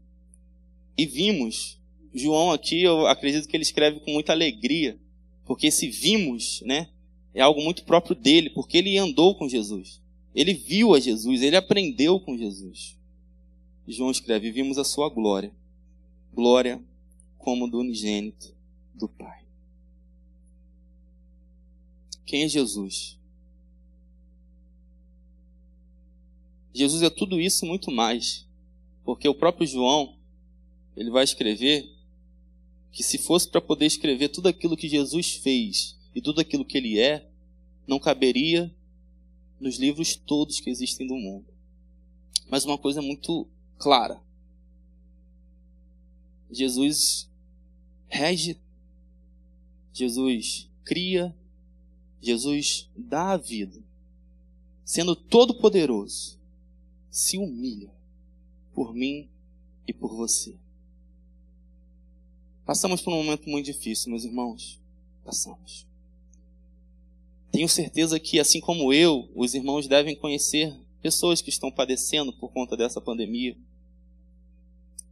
E 0.98 1.06
vimos, 1.06 1.80
João 2.14 2.52
aqui, 2.52 2.84
eu 2.84 3.08
acredito 3.08 3.48
que 3.48 3.56
ele 3.56 3.64
escreve 3.64 4.00
com 4.00 4.12
muita 4.12 4.34
alegria, 4.34 5.00
porque 5.46 5.68
esse 5.68 5.90
vimos, 5.90 6.62
né, 6.62 6.90
é 7.36 7.42
algo 7.42 7.62
muito 7.62 7.84
próprio 7.84 8.16
dele, 8.16 8.50
porque 8.50 8.78
ele 8.78 8.98
andou 8.98 9.36
com 9.36 9.48
Jesus. 9.50 10.02
Ele 10.34 10.54
viu 10.54 10.96
a 10.96 11.00
Jesus, 11.02 11.42
ele 11.42 11.58
aprendeu 11.58 12.18
com 12.18 12.38
Jesus. 12.38 12.98
João 13.86 14.10
escreve: 14.10 14.52
Vimos 14.52 14.78
a 14.78 14.86
sua 14.86 15.10
glória, 15.10 15.52
glória 16.34 16.82
como 17.38 17.70
do 17.70 17.80
unigênito 17.80 18.56
do 18.94 19.10
Pai. 19.10 19.44
Quem 22.26 22.44
é 22.44 22.48
Jesus? 22.48 23.20
Jesus 26.74 27.04
é 27.04 27.10
tudo 27.10 27.40
isso 27.40 27.66
muito 27.66 27.92
mais. 27.92 28.46
Porque 29.04 29.28
o 29.28 29.36
próprio 29.36 29.68
João, 29.68 30.16
ele 30.96 31.12
vai 31.12 31.24
escrever 31.24 31.88
que 32.92 33.04
se 33.04 33.18
fosse 33.18 33.48
para 33.48 33.62
poder 33.62 33.86
escrever 33.86 34.30
tudo 34.30 34.48
aquilo 34.48 34.76
que 34.76 34.90
Jesus 34.90 35.36
fez 35.36 35.96
e 36.16 36.22
tudo 36.22 36.40
aquilo 36.40 36.64
que 36.64 36.78
ele 36.78 36.98
é, 36.98 37.30
não 37.86 38.00
caberia 38.00 38.74
nos 39.60 39.78
livros 39.78 40.16
todos 40.16 40.62
que 40.62 40.70
existem 40.70 41.06
do 41.06 41.16
mundo. 41.16 41.46
Mas 42.50 42.64
uma 42.64 42.78
coisa 42.78 43.02
muito 43.02 43.48
clara: 43.78 44.22
Jesus 46.50 47.30
rege, 48.08 48.58
Jesus 49.92 50.70
cria, 50.86 51.36
Jesus 52.22 52.90
dá 52.96 53.32
a 53.32 53.38
vida, 53.38 53.84
sendo 54.86 55.16
todo-poderoso 55.16 56.40
se 57.10 57.38
humilha 57.38 57.94
por 58.74 58.94
mim 58.94 59.30
e 59.88 59.94
por 59.94 60.14
você. 60.14 60.56
Passamos 62.66 63.02
por 63.02 63.14
um 63.14 63.24
momento 63.24 63.50
muito 63.50 63.66
difícil, 63.66 64.10
meus 64.10 64.26
irmãos. 64.26 64.80
Passamos. 65.24 65.86
Tenho 67.56 67.70
certeza 67.70 68.20
que, 68.20 68.38
assim 68.38 68.60
como 68.60 68.92
eu, 68.92 69.30
os 69.34 69.54
irmãos 69.54 69.88
devem 69.88 70.14
conhecer 70.14 70.76
pessoas 71.02 71.42
que 71.42 71.50
estão 71.50 71.72
padecendo 71.72 72.34
por 72.34 72.52
conta 72.52 72.76
dessa 72.76 73.00
pandemia. 73.00 73.56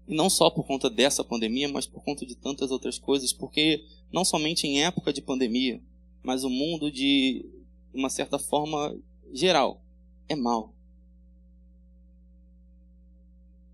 E 0.06 0.14
não 0.14 0.30
só 0.30 0.50
por 0.50 0.68
conta 0.68 0.90
dessa 0.90 1.24
pandemia, 1.24 1.70
mas 1.70 1.86
por 1.86 2.04
conta 2.04 2.26
de 2.26 2.36
tantas 2.36 2.70
outras 2.70 3.00
coisas, 3.00 3.32
porque 3.32 3.86
não 4.12 4.26
somente 4.26 4.68
em 4.68 4.84
época 4.84 5.14
de 5.14 5.22
pandemia, 5.22 5.82
mas 6.22 6.44
o 6.44 6.50
mundo 6.50 6.92
de 6.92 7.46
uma 7.94 8.10
certa 8.10 8.38
forma 8.38 8.94
geral 9.32 9.82
é 10.28 10.36
mal. 10.36 10.74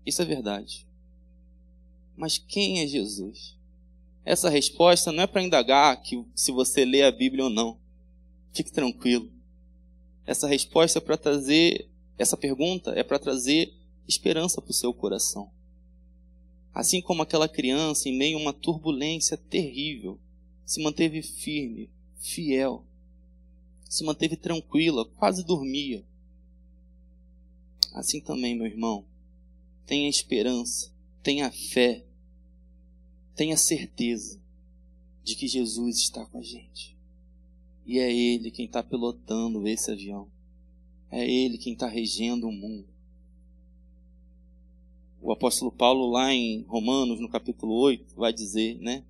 Isso 0.06 0.22
é 0.22 0.24
verdade. 0.24 0.86
Mas 2.16 2.38
quem 2.38 2.78
é 2.78 2.86
Jesus? 2.86 3.56
Essa 4.24 4.48
resposta 4.48 5.10
não 5.10 5.24
é 5.24 5.26
para 5.26 5.42
indagar 5.42 6.00
que 6.00 6.24
se 6.36 6.52
você 6.52 6.84
lê 6.84 7.02
a 7.02 7.10
Bíblia 7.10 7.42
ou 7.42 7.50
não. 7.50 7.79
Fique 8.52 8.72
tranquilo. 8.72 9.30
Essa 10.26 10.46
resposta 10.46 10.98
é 10.98 11.02
para 11.02 11.16
trazer, 11.16 11.88
essa 12.18 12.36
pergunta 12.36 12.92
é 12.92 13.02
para 13.02 13.18
trazer 13.18 13.72
esperança 14.06 14.60
para 14.60 14.70
o 14.70 14.74
seu 14.74 14.92
coração. 14.92 15.50
Assim 16.72 17.00
como 17.00 17.22
aquela 17.22 17.48
criança, 17.48 18.08
em 18.08 18.16
meio 18.16 18.38
a 18.38 18.40
uma 18.40 18.52
turbulência 18.52 19.36
terrível, 19.36 20.18
se 20.64 20.82
manteve 20.82 21.22
firme, 21.22 21.90
fiel, 22.20 22.84
se 23.88 24.04
manteve 24.04 24.36
tranquila, 24.36 25.04
quase 25.04 25.44
dormia. 25.44 26.04
Assim 27.92 28.20
também, 28.20 28.54
meu 28.54 28.66
irmão, 28.66 29.04
tenha 29.84 30.08
esperança, 30.08 30.92
tenha 31.24 31.50
fé, 31.50 32.04
tenha 33.34 33.56
certeza 33.56 34.40
de 35.24 35.34
que 35.34 35.48
Jesus 35.48 35.98
está 35.98 36.24
com 36.26 36.38
a 36.38 36.42
gente. 36.42 36.96
E 37.90 37.98
é 37.98 38.14
Ele 38.14 38.52
quem 38.52 38.66
está 38.66 38.84
pilotando 38.84 39.66
esse 39.66 39.90
avião. 39.90 40.28
É 41.10 41.28
Ele 41.28 41.58
quem 41.58 41.72
está 41.72 41.88
regendo 41.88 42.46
o 42.46 42.52
mundo. 42.52 42.86
O 45.20 45.32
apóstolo 45.32 45.72
Paulo, 45.72 46.08
lá 46.08 46.32
em 46.32 46.62
Romanos, 46.68 47.18
no 47.18 47.28
capítulo 47.28 47.74
8, 47.74 48.14
vai 48.14 48.32
dizer, 48.32 48.78
né? 48.78 49.02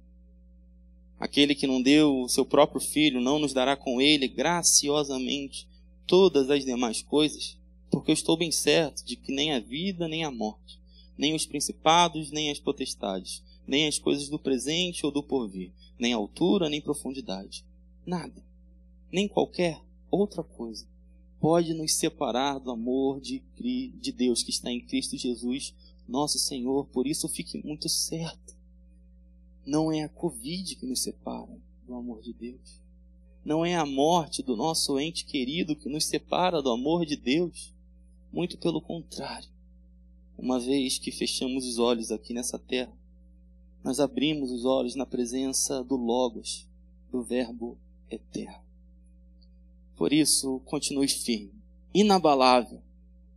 Aquele 1.19 1.55
que 1.55 1.67
não 1.67 1.83
deu 1.83 2.23
o 2.23 2.29
seu 2.31 2.43
próprio 2.43 2.81
filho 2.81 3.21
não 3.21 3.39
nos 3.39 3.53
dará 3.53 3.77
com 3.77 4.01
ele 4.01 4.27
graciosamente 4.27 5.69
todas 6.07 6.49
as 6.49 6.65
demais 6.65 7.03
coisas? 7.03 7.59
Porque 7.91 8.11
eu 8.11 8.15
estou 8.15 8.35
bem 8.35 8.51
certo 8.51 9.05
de 9.05 9.15
que 9.15 9.31
nem 9.31 9.53
a 9.53 9.61
vida 9.61 10.09
nem 10.09 10.25
a 10.25 10.31
morte, 10.31 10.81
nem 11.19 11.35
os 11.35 11.45
principados, 11.45 12.31
nem 12.31 12.51
as 12.51 12.59
potestades, 12.59 13.43
nem 13.67 13.87
as 13.87 13.99
coisas 13.99 14.31
do 14.31 14.39
presente 14.39 15.05
ou 15.05 15.13
do 15.13 15.23
porvir, 15.23 15.71
nem 15.99 16.15
altura, 16.15 16.71
nem 16.71 16.81
profundidade, 16.81 17.63
nada, 18.07 18.49
nem 19.13 19.29
qualquer 19.29 19.81
outra 20.11 20.43
coisa 20.43 20.87
pode 21.41 21.73
nos 21.73 21.95
separar 21.95 22.59
do 22.59 22.71
amor 22.71 23.21
de, 23.21 23.43
de 23.59 24.13
Deus 24.13 24.43
que 24.43 24.51
está 24.51 24.71
em 24.71 24.81
Cristo 24.81 25.17
Jesus, 25.17 25.75
nosso 26.07 26.39
Senhor. 26.39 26.87
Por 26.89 27.07
isso 27.07 27.29
fique 27.29 27.65
muito 27.67 27.89
certo. 27.89 28.55
Não 29.65 29.91
é 29.91 30.03
a 30.03 30.09
Covid 30.09 30.77
que 30.77 30.87
nos 30.87 31.03
separa 31.03 31.59
do 31.87 31.95
amor 31.95 32.21
de 32.21 32.35
Deus. 32.35 32.81
Não 33.43 33.65
é 33.65 33.75
a 33.75 33.87
morte 33.87 34.43
do 34.43 34.55
nosso 34.55 34.99
ente 34.99 35.25
querido 35.25 35.75
que 35.75 35.89
nos 35.89 36.05
separa 36.05 36.61
do 36.61 36.71
amor 36.71 37.07
de 37.07 37.17
Deus. 37.17 37.73
Muito 38.31 38.59
pelo 38.59 38.83
contrário. 38.83 39.49
Uma 40.37 40.61
vez 40.61 40.99
que 40.99 41.11
fechamos 41.11 41.67
os 41.67 41.79
olhos 41.79 42.13
aqui 42.13 42.35
nessa 42.35 42.59
terra, 42.59 42.93
nós 43.83 43.99
abrimos 43.99 44.51
os 44.51 44.65
olhos 44.65 44.95
na 44.95 45.07
presença 45.07 45.83
do 45.83 45.97
Logos, 45.97 46.69
do 47.11 47.23
Verbo 47.23 47.79
eterno. 48.11 48.70
Por 50.01 50.15
isso, 50.15 50.63
continue 50.65 51.07
firme, 51.09 51.53
inabalável, 51.93 52.81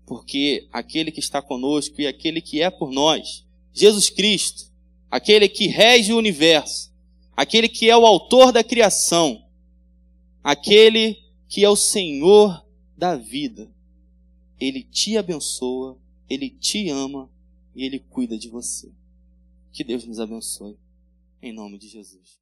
porque 0.05 0.65
aquele 0.71 1.11
que 1.11 1.19
está 1.19 1.41
conosco 1.41 1.99
e 1.99 2.07
aquele 2.07 2.39
que 2.39 2.61
é 2.61 2.69
por 2.69 2.89
nós, 2.89 3.45
Jesus 3.73 4.09
Cristo, 4.09 4.71
aquele 5.11 5.49
que 5.49 5.67
rege 5.67 6.13
o 6.13 6.17
universo, 6.17 6.89
aquele 7.35 7.67
que 7.67 7.89
é 7.89 7.97
o 7.97 8.05
autor 8.05 8.53
da 8.53 8.63
criação, 8.63 9.45
aquele 10.41 11.21
que 11.49 11.65
é 11.65 11.69
o 11.69 11.75
Senhor 11.75 12.65
da 12.97 13.17
vida, 13.17 13.69
ele 14.57 14.83
te 14.83 15.17
abençoa, 15.17 15.97
ele 16.29 16.49
te 16.49 16.87
ama 16.87 17.29
e 17.75 17.83
ele 17.83 17.99
cuida 17.99 18.37
de 18.37 18.47
você. 18.47 18.89
Que 19.73 19.83
Deus 19.83 20.05
nos 20.05 20.17
abençoe. 20.17 20.77
Em 21.41 21.51
nome 21.51 21.77
de 21.77 21.89
Jesus. 21.89 22.41